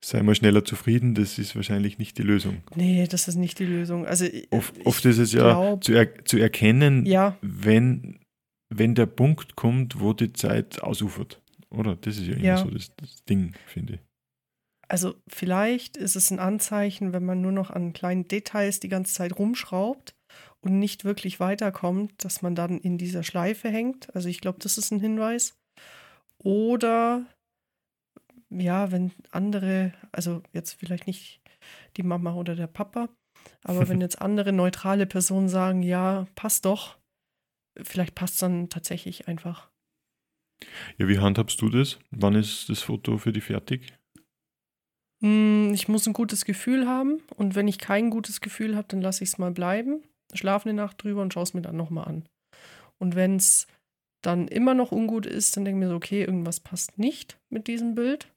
[0.00, 2.62] sei mal schneller zufrieden, das ist wahrscheinlich nicht die Lösung.
[2.76, 4.06] Nee, das ist nicht die Lösung.
[4.06, 7.36] Also oft, oft ist es ja glaub, zu, er, zu erkennen, ja.
[7.42, 8.20] wenn,
[8.68, 11.42] wenn der Punkt kommt, wo die Zeit ausufert.
[11.68, 11.96] Oder?
[11.96, 12.58] Das ist ja immer ja.
[12.58, 14.00] so das, das Ding, finde ich.
[14.92, 19.14] Also vielleicht ist es ein Anzeichen, wenn man nur noch an kleinen Details die ganze
[19.14, 20.14] Zeit rumschraubt
[20.60, 24.14] und nicht wirklich weiterkommt, dass man dann in dieser Schleife hängt.
[24.14, 25.58] Also ich glaube, das ist ein Hinweis.
[26.36, 27.24] Oder
[28.50, 31.40] ja, wenn andere, also jetzt vielleicht nicht
[31.96, 33.08] die Mama oder der Papa,
[33.64, 36.98] aber wenn jetzt andere neutrale Personen sagen, ja, passt doch,
[37.82, 39.70] vielleicht passt es dann tatsächlich einfach.
[40.98, 41.98] Ja, wie handhabst du das?
[42.10, 43.94] Wann ist das Foto für dich fertig?
[45.22, 49.00] Hm, ich muss ein gutes Gefühl haben und wenn ich kein gutes Gefühl habe, dann
[49.00, 50.02] lasse ich es mal bleiben,
[50.34, 52.24] schlafe eine Nacht drüber und schaue es mir dann nochmal an.
[52.98, 53.66] Und wenn es
[54.20, 57.66] dann immer noch ungut ist, dann denke ich mir so, okay, irgendwas passt nicht mit
[57.66, 58.32] diesem Bild.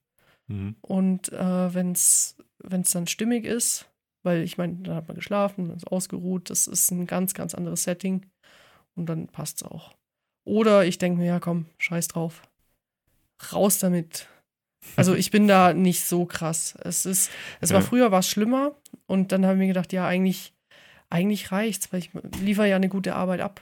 [0.47, 0.75] Mhm.
[0.81, 3.89] Und äh, wenn es dann stimmig ist,
[4.23, 7.53] weil ich meine, dann hat man geschlafen, man ist ausgeruht, das ist ein ganz, ganz
[7.53, 8.25] anderes Setting
[8.95, 9.93] und dann passt es auch.
[10.43, 12.43] Oder ich denke mir, ja komm, scheiß drauf.
[13.51, 14.27] Raus damit.
[14.95, 16.77] Also ich bin da nicht so krass.
[16.83, 17.31] Es ist,
[17.61, 17.75] es ja.
[17.75, 18.75] war früher was schlimmer
[19.07, 20.53] und dann habe ich mir gedacht, ja, eigentlich,
[21.09, 22.11] eigentlich reicht's, weil ich
[22.41, 23.61] liefere ja eine gute Arbeit ab.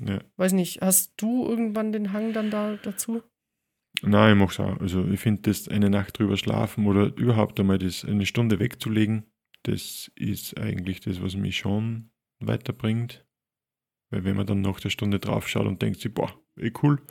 [0.00, 0.20] Ja.
[0.36, 3.22] Weiß nicht, hast du irgendwann den Hang dann da dazu?
[4.02, 4.80] Nein, ich mache es auch.
[4.80, 9.24] Also ich finde, das eine Nacht drüber schlafen oder überhaupt einmal das eine Stunde wegzulegen,
[9.64, 12.10] das ist eigentlich das, was mich schon
[12.40, 13.26] weiterbringt.
[14.10, 17.02] Weil wenn man dann nach der Stunde drauf schaut und denkt sich, boah, eh cool,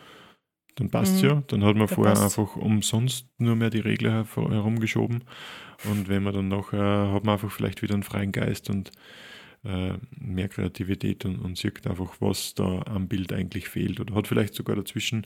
[0.77, 1.29] dann passt Mhm.
[1.29, 1.43] ja.
[1.47, 2.39] Dann hat man Ja, vorher passt.
[2.39, 5.23] einfach umsonst nur mehr die Regler herumgeschoben.
[5.89, 8.91] Und wenn man dann nachher, hat man einfach vielleicht wieder einen freien Geist und
[9.65, 13.99] äh, mehr Kreativität und, und sieht einfach, was da am Bild eigentlich fehlt.
[13.99, 15.25] Oder hat vielleicht sogar dazwischen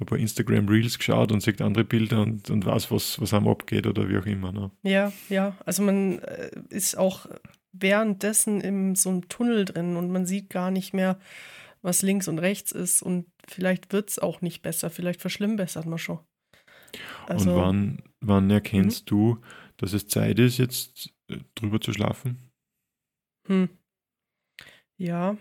[0.00, 3.48] ein paar Instagram Reels geschaut und sieht andere Bilder und, und weiß, was, was einem
[3.48, 4.52] abgeht oder wie auch immer.
[4.52, 4.70] Ne?
[4.82, 5.56] Ja, ja.
[5.64, 7.26] Also man äh, ist auch
[7.72, 11.18] währenddessen in so einem Tunnel drin und man sieht gar nicht mehr,
[11.82, 13.02] was links und rechts ist.
[13.02, 14.90] Und vielleicht wird es auch nicht besser.
[14.90, 16.20] Vielleicht verschlimmbessert man schon.
[17.26, 19.40] Also, und wann, wann erkennst du,
[19.78, 22.50] dass es Zeit ist, jetzt äh, drüber zu schlafen?
[23.48, 23.68] hm.
[24.98, 25.36] Ja.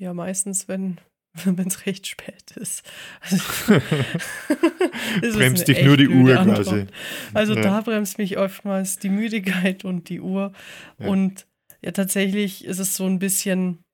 [0.00, 0.98] Ja, meistens, wenn
[1.66, 2.82] es recht spät ist.
[3.20, 3.36] Also,
[5.22, 6.64] ist Bremst dich nur die Uhr Antwort.
[6.64, 6.86] quasi.
[7.34, 7.60] Also Ja.
[7.62, 10.52] da bremst mich oftmals die Müdigkeit und die Uhr.
[10.98, 11.08] Ja.
[11.08, 11.46] Und
[11.82, 13.84] ja, tatsächlich ist es so ein bisschen,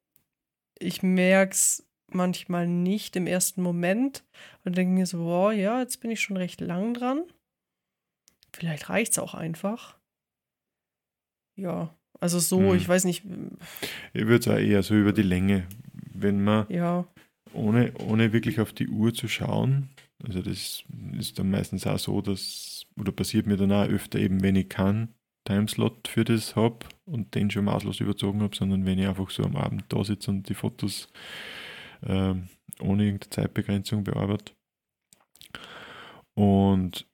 [0.79, 4.24] ich merke es manchmal nicht im ersten Moment
[4.64, 7.22] und denke mir so, wow, ja, jetzt bin ich schon recht lang dran.
[8.53, 9.99] Vielleicht reicht es auch einfach.
[11.55, 12.76] Ja, also so, Hm.
[12.76, 13.24] ich weiß nicht,
[14.12, 15.66] Ich würde es auch eher so über die Länge,
[16.14, 17.07] wenn man ja,
[17.53, 19.91] ohne, ohne wirklich auf die Uhr zu schauen,
[20.24, 20.85] also das
[21.16, 24.68] ist dann meistens auch so, dass, oder passiert mir dann auch öfter eben, wenn ich
[24.68, 25.14] keinen
[25.49, 29.44] Timeslot für das habe und den schon maßlos überzogen habe, sondern wenn ich einfach so
[29.44, 31.09] am Abend da sitze und die Fotos
[32.07, 32.49] ähm,
[32.80, 34.53] ohne irgendeine Zeitbegrenzung bearbeite.
[36.34, 37.07] Und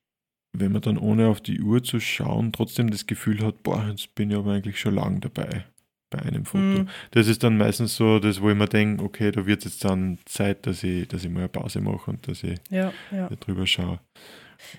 [0.52, 4.14] wenn man dann ohne auf die Uhr zu schauen trotzdem das Gefühl hat, boah, jetzt
[4.14, 5.64] bin ich aber eigentlich schon lang dabei
[6.10, 6.62] bei einem Foto.
[6.62, 9.84] hm, Das ist dann meistens so das, wo ich mir denke, okay, da wird jetzt
[9.84, 13.28] dann Zeit, dass ich, dass ich mal eine Pause mache und dass ich ja, ja.
[13.28, 14.00] drüber schaue.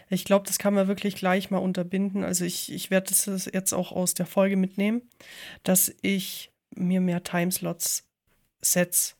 [0.10, 2.24] Ich glaube, das kann man wirklich gleich mal unterbinden.
[2.24, 5.02] Also ich, ich werde das jetzt auch aus der Folge mitnehmen,
[5.64, 8.08] dass ich mir mehr Timeslots
[8.62, 9.16] setze.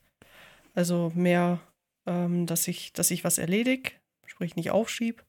[0.74, 1.60] Also mehr,
[2.06, 3.92] ähm, dass, ich, dass ich was erledige,
[4.26, 5.24] sprich nicht aufschieb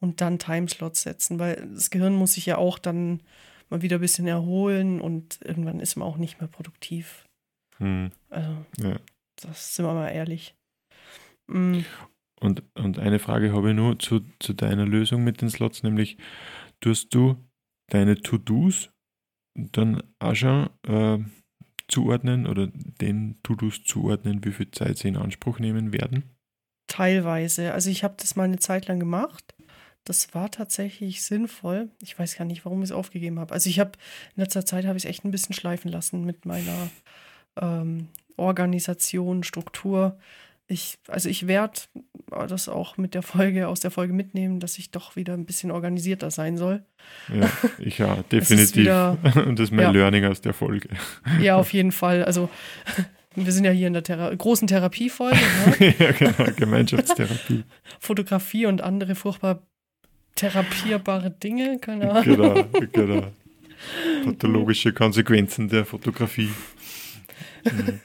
[0.00, 3.22] und dann Timeslots setzen, weil das Gehirn muss sich ja auch dann
[3.68, 7.26] mal wieder ein bisschen erholen und irgendwann ist man auch nicht mehr produktiv.
[7.78, 8.96] Hm, Also ja.
[9.36, 10.54] das sind wir mal ehrlich.
[11.46, 11.80] Mm,
[12.40, 16.18] Und, und eine Frage habe ich nur zu, zu deiner Lösung mit den Slots, nämlich
[16.80, 17.36] tust du
[17.88, 18.90] deine To-Dos
[19.54, 21.18] dann auch schon äh,
[21.88, 26.24] zuordnen oder den To-Dos zuordnen, wie viel Zeit sie in Anspruch nehmen werden?
[26.86, 27.72] Teilweise.
[27.72, 29.54] Also ich habe das mal eine Zeit lang gemacht.
[30.04, 31.90] Das war tatsächlich sinnvoll.
[32.02, 33.52] Ich weiß gar nicht, warum ich es aufgegeben habe.
[33.52, 33.92] Also ich habe
[34.36, 36.90] in letzter Zeit habe ich es echt ein bisschen schleifen lassen mit meiner
[37.60, 40.18] ähm, Organisation, Struktur.
[40.70, 41.80] Ich, also ich werde
[42.46, 45.70] das auch mit der Folge, aus der Folge mitnehmen, dass ich doch wieder ein bisschen
[45.70, 46.84] organisierter sein soll.
[47.34, 48.76] Ja, ich ja, definitiv.
[48.76, 49.16] wieder-
[49.46, 49.90] und das ist mein ja.
[49.92, 50.90] Learning aus der Folge.
[51.40, 52.22] Ja, auf jeden Fall.
[52.24, 52.50] Also
[53.34, 55.38] wir sind ja hier in der Thera großen Therapiefolge.
[55.80, 55.94] Ne?
[55.98, 57.64] ja, genau, Gemeinschaftstherapie.
[57.98, 59.62] Fotografie und andere furchtbar
[60.34, 62.24] therapierbare Dinge, keine Ahnung.
[62.24, 63.26] genau, genau.
[64.24, 66.50] Pathologische Konsequenzen der Fotografie.
[67.64, 68.00] Mhm.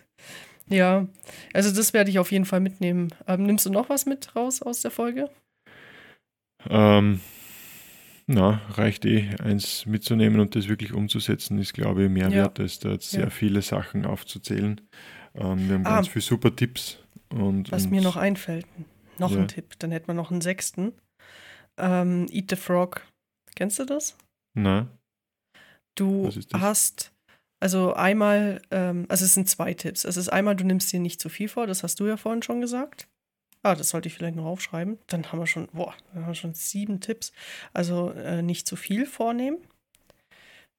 [0.69, 1.07] Ja,
[1.53, 3.09] also das werde ich auf jeden Fall mitnehmen.
[3.27, 5.29] Ähm, nimmst du noch was mit raus aus der Folge?
[6.69, 7.19] Ähm,
[8.27, 12.43] na, reicht eh, eins mitzunehmen und das wirklich umzusetzen, ist, glaube ich, mehr Ja.
[12.43, 13.29] wert, als da jetzt sehr Ja.
[13.29, 14.79] viele Sachen aufzuzählen.
[15.35, 15.95] Ähm, wir haben Ah.
[15.95, 16.99] ganz viele super Tipps.
[17.29, 18.65] Und, Was und mir noch einfällt.
[19.19, 19.39] Noch Ja.
[19.39, 20.93] ein Tipp, dann hätten wir noch einen sechsten.
[21.77, 23.05] Ähm, Eat the Frog.
[23.55, 24.17] Kennst du das?
[24.55, 24.87] Na,
[25.95, 27.11] Du hast,
[27.63, 30.03] also einmal, ähm, also es sind zwei Tipps.
[30.03, 32.43] Es ist einmal, du nimmst dir nicht zu viel vor, das hast du ja vorhin
[32.43, 33.07] schon gesagt.
[33.61, 34.99] Ah, das sollte ich vielleicht noch aufschreiben.
[35.07, 37.31] Dann haben wir schon, boah, dann haben wir schon sieben Tipps.
[37.71, 39.59] Also äh, nicht zu viel vornehmen.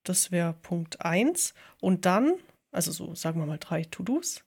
[0.03, 1.55] Das wäre Punkt eins.
[1.81, 2.35] Und dann,
[2.71, 4.43] also so sagen wir mal drei To-Dos.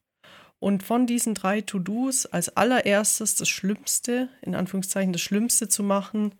[0.61, 6.37] Und von diesen drei To-Dos als allererstes das Schlimmste, in Anführungszeichen das Schlimmste zu machen,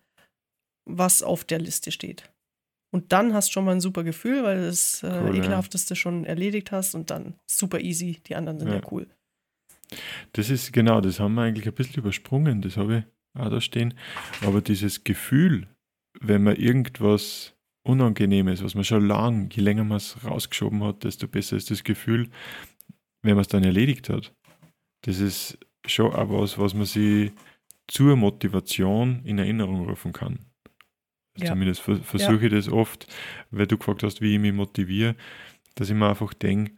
[0.85, 2.31] was auf der Liste steht.
[2.91, 5.43] Und dann hast du schon mal ein super Gefühl, weil du das äh, Cool, ja.
[5.43, 8.21] Ekelhafteste schon erledigt hast und dann super easy.
[8.27, 8.83] Die anderen sind ja, Ja.
[8.91, 9.07] cool.
[10.33, 13.61] das ist genau, das haben wir eigentlich ein bisschen übersprungen, das habe ich auch da
[13.61, 13.95] stehen.
[14.43, 15.69] Aber dieses Gefühl,
[16.21, 21.27] wenn man irgendwas Unangenehmes, was man schon lang, je länger man es rausgeschoben hat, desto
[21.29, 22.29] besser ist das Gefühl,
[23.23, 24.35] wenn man es dann erledigt hat.
[25.03, 27.33] Das ist schon auch was, was man sich
[27.87, 30.41] zur Motivation in Erinnerung rufen kann.
[31.39, 31.47] Ja.
[31.47, 33.07] Zumindest ver versuche ich das oft,
[33.51, 35.15] weil du gefragt hast, wie ich mich motiviere,
[35.75, 36.73] dass ich mir einfach denke,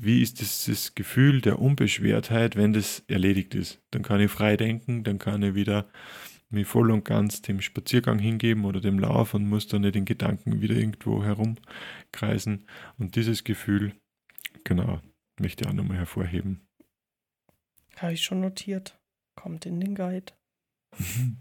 [0.00, 3.82] wie ist das, das Gefühl der Unbeschwertheit, wenn das erledigt ist?
[3.90, 5.88] Dann kann ich frei denken, dann kann ich wieder
[6.48, 10.04] mich voll und ganz dem Spaziergang hingeben oder dem Lauf und muss dann nicht in
[10.04, 12.66] Gedanken wieder irgendwo herumkreisen.
[12.98, 13.94] Und dieses Gefühl,
[14.64, 15.00] genau,
[15.40, 16.60] möchte ich auch nochmal hervorheben.
[17.96, 18.98] Habe ich schon notiert.
[19.34, 20.32] Kommt in den Guide.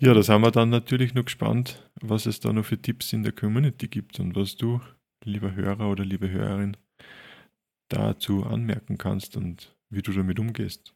[0.00, 3.22] ja, da sind wir dann natürlich noch gespannt, was es da noch für Tipps in
[3.22, 4.80] der Community gibt und was du,
[5.24, 6.76] lieber Hörer oder liebe Hörerin,
[7.88, 10.94] dazu anmerken kannst und wie du damit umgehst.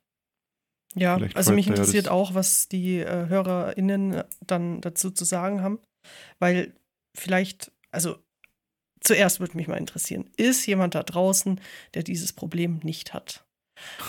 [0.94, 5.24] Ja, Vielleicht also mich ja interessiert das- auch, was die äh, HörerInnen dann dazu zu
[5.24, 5.78] sagen haben.
[6.38, 6.74] Weil
[7.16, 8.18] vielleicht, also
[9.00, 11.60] zuerst würde mich mal interessieren, ist jemand da draußen,
[11.94, 13.46] der dieses Problem nicht hat?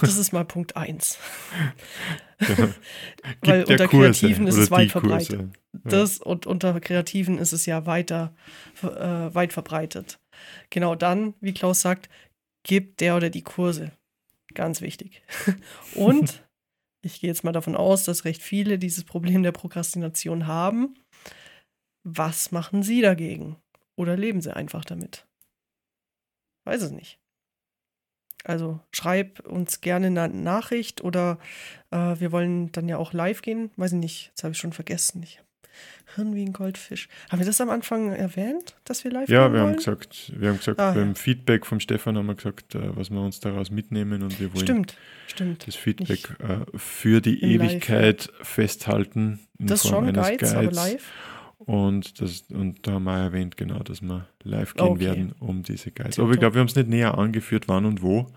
[0.02, 1.18] Das ist mal Punkt eins.
[2.40, 2.78] Gibt
[3.42, 5.40] Weil ja unter Kurse Kreativen ist es weit verbreitet.
[5.40, 5.52] Kurse.
[5.84, 8.36] Das und unter Kreativen ist es ja weiter
[8.82, 10.20] äh, weit verbreitet.
[10.70, 12.10] Genau dann, wie Klaus sagt,
[12.64, 13.92] gibt der oder die Kurse.
[14.54, 15.24] Ganz wichtig.
[15.96, 16.44] Und
[17.02, 20.96] ich gehe jetzt mal davon aus, dass recht viele dieses Problem der Prokrastination haben.
[22.04, 23.58] Was machen Sie dagegen?
[23.96, 25.26] Oder leben Sie einfach damit?
[26.66, 27.20] Weiß es nicht.
[28.44, 31.38] Also schreib uns gerne eine Nachricht oder
[31.92, 33.72] äh, wir wollen dann ja auch live gehen.
[33.78, 35.24] Weiß ich nicht, jetzt habe ich schon vergessen.
[35.24, 35.40] Ich
[36.16, 37.08] Hirn wie ein Goldfisch.
[37.32, 40.50] Haben wir das am Anfang erwähnt, dass wir live Ja, gehen wir haben gesagt, wir
[40.50, 41.14] haben gesagt, Ah, beim ja.
[41.16, 44.64] Feedback vom Stefan haben wir gesagt, äh, was wir uns daraus mitnehmen und wir wollen
[44.64, 45.66] Stimmt, stimmt.
[45.68, 50.54] das Feedback äh, für die im Live, Ewigkeit festhalten in Das Form schon, eines Guides,
[50.54, 51.12] aber live.
[51.58, 55.00] Und, das, und da haben wir auch erwähnt, genau, dass wir live gehen Okay.
[55.00, 55.92] werden um diese.
[55.92, 56.20] Tipptopp.
[56.20, 58.28] Aber ich glaube, wir haben es nicht näher angeführt, wann und wo,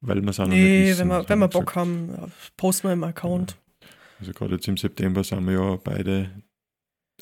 [0.00, 1.00] weil wir es auch noch nicht Nee, wissen.
[1.00, 1.76] wenn wir, wenn wir Bock gesagt.
[1.76, 3.56] haben, ja, posten wir im Account.
[4.20, 6.30] Also gerade jetzt im September sind wir ja beide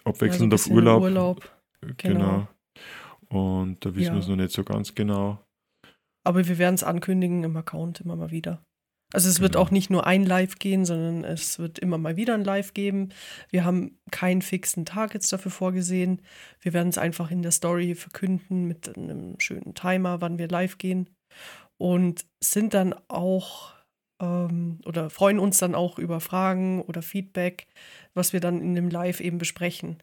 [0.04, 1.02] abwechselnd Ja, auf Urlaub.
[1.02, 1.50] Urlaub.
[1.96, 2.46] Genau.
[3.28, 3.48] genau.
[3.64, 4.12] Und da wissen Ja.
[4.14, 5.44] wir es noch nicht so ganz genau.
[6.22, 8.62] Aber wir werden es ankündigen im Account immer mal wieder.
[9.14, 9.64] Also es wird Genau.
[9.64, 13.10] auch nicht nur ein Live gehen, sondern es wird immer mal wieder ein Live geben.
[13.50, 16.20] Wir haben keinen fixen Tag jetzt dafür vorgesehen.
[16.60, 20.78] Wir werden es einfach in der Story verkünden mit einem schönen Timer, wann wir live
[20.78, 21.10] gehen.
[21.78, 23.74] Und sind dann auch
[24.22, 27.66] ähm, oder freuen uns dann auch über Fragen oder Feedback,
[28.14, 30.02] was wir dann in dem Live eben besprechen.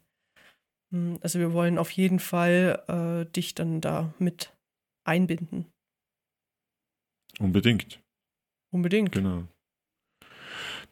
[0.94, 4.54] Hm, Also wir wollen auf jeden Fall äh, dich dann da mit
[5.06, 5.66] einbinden.
[7.40, 8.00] Unbedingt,
[8.72, 9.12] Unbedingt.
[9.12, 9.48] genau.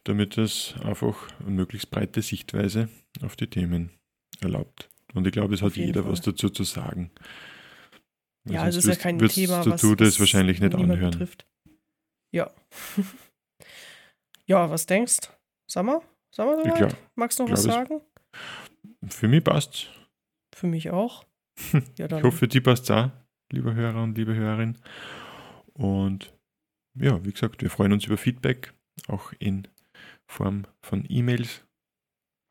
[0.04, 2.88] Damit es einfach eine möglichst breite Sichtweise
[3.22, 3.90] auf die Themen
[4.40, 4.88] erlaubt.
[5.14, 6.12] Und ich glaube, es hat jeder Fall.
[6.12, 7.10] was dazu zu sagen.
[8.44, 11.10] Weil Ja, sonst es ist ja kein Thema, du was, du das wahrscheinlich nicht anhören.
[11.10, 11.46] betrifft.
[12.32, 12.50] Ja.
[14.46, 15.18] ja, was denkst?
[15.70, 16.00] Sag mal,
[16.34, 16.76] sag mal soweit?
[16.76, 18.00] glaub- Magst du noch was sagen?
[19.08, 19.90] Für mich passt
[20.54, 21.24] Für mich auch.
[21.98, 23.10] Ja, Ich hoffe, für dich passt es auch,
[23.52, 24.78] lieber Hörer und liebe Hörerin.
[25.74, 26.32] Und
[26.94, 28.72] ja, wie gesagt, wir freuen uns über Feedback,
[29.08, 29.68] auch in
[30.26, 31.64] Form von E-Mails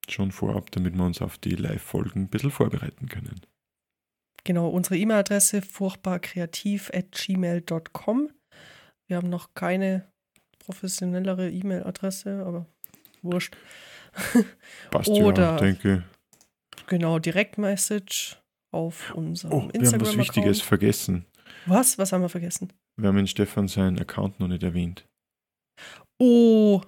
[0.09, 3.41] schon vorab, damit wir uns auf die Live-Folgen ein bisschen vorbereiten können.
[4.43, 8.29] genau unsere E-Mail-Adresse furchtbarkreativ.gmail.com.
[9.07, 10.11] Wir haben noch keine
[10.59, 12.65] professionellere E-Mail-Adresse, aber
[13.21, 13.55] wurscht.
[14.91, 16.03] Passt Oder- ja, denke.
[16.87, 18.37] Genau, Direktmessage
[18.71, 20.17] auf unserem Oh, wir haben was.
[20.17, 21.25] Wichtiges vergessen.
[21.67, 21.99] Was?
[21.99, 22.73] Was haben wir vergessen?
[22.99, 25.07] Wir haben in Stefan seinen Account noch nicht erwähnt.
[26.19, 26.81] Oh,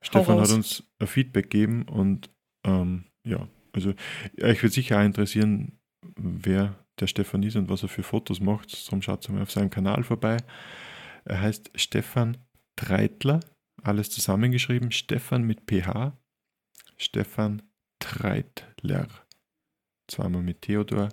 [0.00, 2.30] Stefan hat uns ein Feedback gegeben und
[2.64, 3.92] ähm, ja, also
[4.40, 5.78] euch wird sicher auch interessieren,
[6.16, 8.86] wer der Stefan ist und was er für Fotos macht.
[8.86, 10.38] Darum schaut mal auf seinem Kanal vorbei.
[11.24, 12.36] Er heißt Stefan
[12.76, 13.40] Treitler,
[13.82, 14.92] alles zusammengeschrieben.
[14.92, 16.16] Stefan mit PH.
[16.96, 17.62] Stefan
[17.98, 19.08] Treitler.
[20.08, 21.08] Zweimal mit Theodor.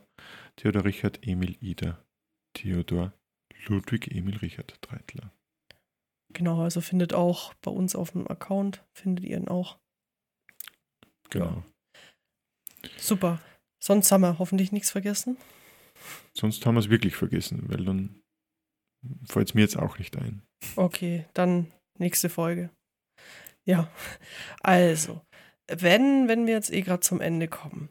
[0.55, 2.05] Theodor Richard Emil Ida.
[2.53, 3.13] Theodor
[3.65, 5.31] Ludwig Emil Richard Treitler.
[6.33, 9.77] Genau, also findet auch bei uns auf dem Account, findet ihr ihn auch.
[11.29, 11.63] Genau.
[12.97, 13.39] Super.
[13.83, 15.37] Sonst haben wir hoffentlich nichts vergessen.
[16.33, 18.21] Sonst haben wir es wirklich vergessen, weil dann
[19.25, 20.41] fällt es mir jetzt auch nicht ein.
[20.75, 22.69] Okay, dann nächste Folge.
[23.65, 23.89] Ja,
[24.61, 25.21] also,
[25.67, 27.89] wenn, wenn wir jetzt eh gerade zum Ende kommen,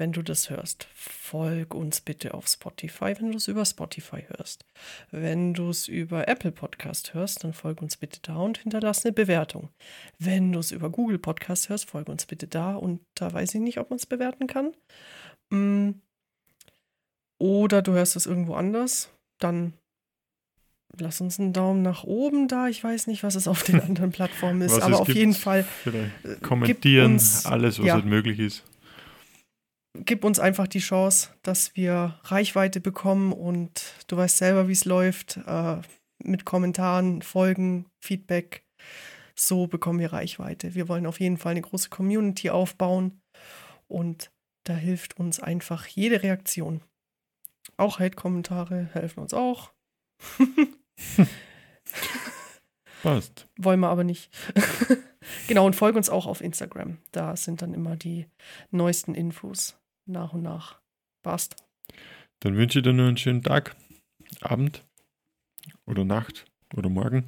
[0.00, 4.64] wenn du das hörst, folg uns bitte auf Spotify, wenn du es über Spotify hörst.
[5.10, 9.12] Wenn du es über Apple Podcast hörst, dann folg uns bitte da und hinterlass eine
[9.12, 9.68] Bewertung.
[10.18, 13.60] Wenn du es über Google Podcast hörst, folg uns bitte da und da weiß ich
[13.60, 14.72] nicht, ob man es bewerten kann.
[15.50, 16.00] Mm.
[17.38, 19.74] Oder du hörst es irgendwo anders, dann
[20.98, 22.68] lass uns einen Daumen nach oben da.
[22.68, 25.66] Ich weiß nicht, was es auf den anderen Plattformen ist, Was aber auf jeden Fall
[25.84, 27.94] äh, kommentieren, uns, alles, was ja.
[27.94, 28.64] halt möglich ist.
[29.94, 34.84] Gib uns einfach die Chance, dass wir Reichweite bekommen und du weißt selber, wie es
[34.84, 35.38] läuft.
[35.46, 35.78] Äh,
[36.22, 38.64] mit Kommentaren, Folgen, Feedback.
[39.34, 40.74] So bekommen wir Reichweite.
[40.74, 43.22] Wir wollen auf jeden Fall eine große Community aufbauen
[43.88, 44.30] und
[44.64, 46.82] da hilft uns einfach jede Reaktion.
[47.78, 49.72] Auch Hate-Kommentare helfen uns auch.
[53.02, 53.48] Passt.
[53.56, 54.30] Wollen wir aber nicht.
[55.48, 56.98] genau, und folge uns auch auf Instagram.
[57.12, 58.26] Da sind dann immer die
[58.70, 59.79] neuesten Infos
[60.10, 60.80] nach und nach.
[61.22, 61.56] Passt.
[62.40, 63.76] Dann wünsche ich dir nur einen schönen Tag,
[64.40, 64.84] Abend
[65.86, 67.24] oder Nacht oder Morgen.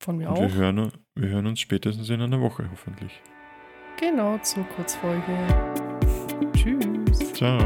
[0.00, 0.40] Von mir Und auch.
[0.40, 3.20] wir hören, wir hören uns spätestens in einer Woche hoffentlich.
[3.98, 5.36] Genau, zur Kurzfolge.
[6.54, 7.32] Tschüss.
[7.34, 7.58] Ciao.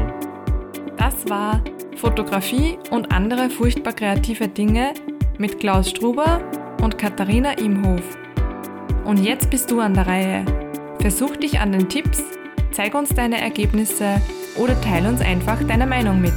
[0.97, 1.63] Das war
[1.95, 4.93] Fotografie und andere furchtbar kreative Dinge
[5.37, 6.41] mit Klaus Struber
[6.81, 8.17] und Katharina Imhof.
[9.05, 10.45] Und jetzt bist du an der Reihe.
[10.99, 12.23] Versuch dich an den Tipps,
[12.71, 14.21] zeig uns deine Ergebnisse
[14.57, 16.33] oder teile uns einfach deine Meinung mit.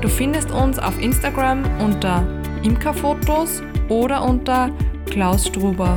[0.00, 2.26] Du findest uns auf Instagram unter
[2.62, 4.70] Imkerfotos oder unter
[5.06, 5.96] Klaus Struber.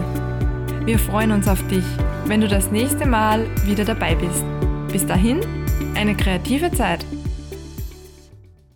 [0.86, 1.86] Wir freuen uns auf dich,
[2.26, 4.44] wenn du das nächste Mal wieder dabei bist.
[4.92, 5.40] Bis dahin,
[5.96, 7.06] eine kreative Zeit.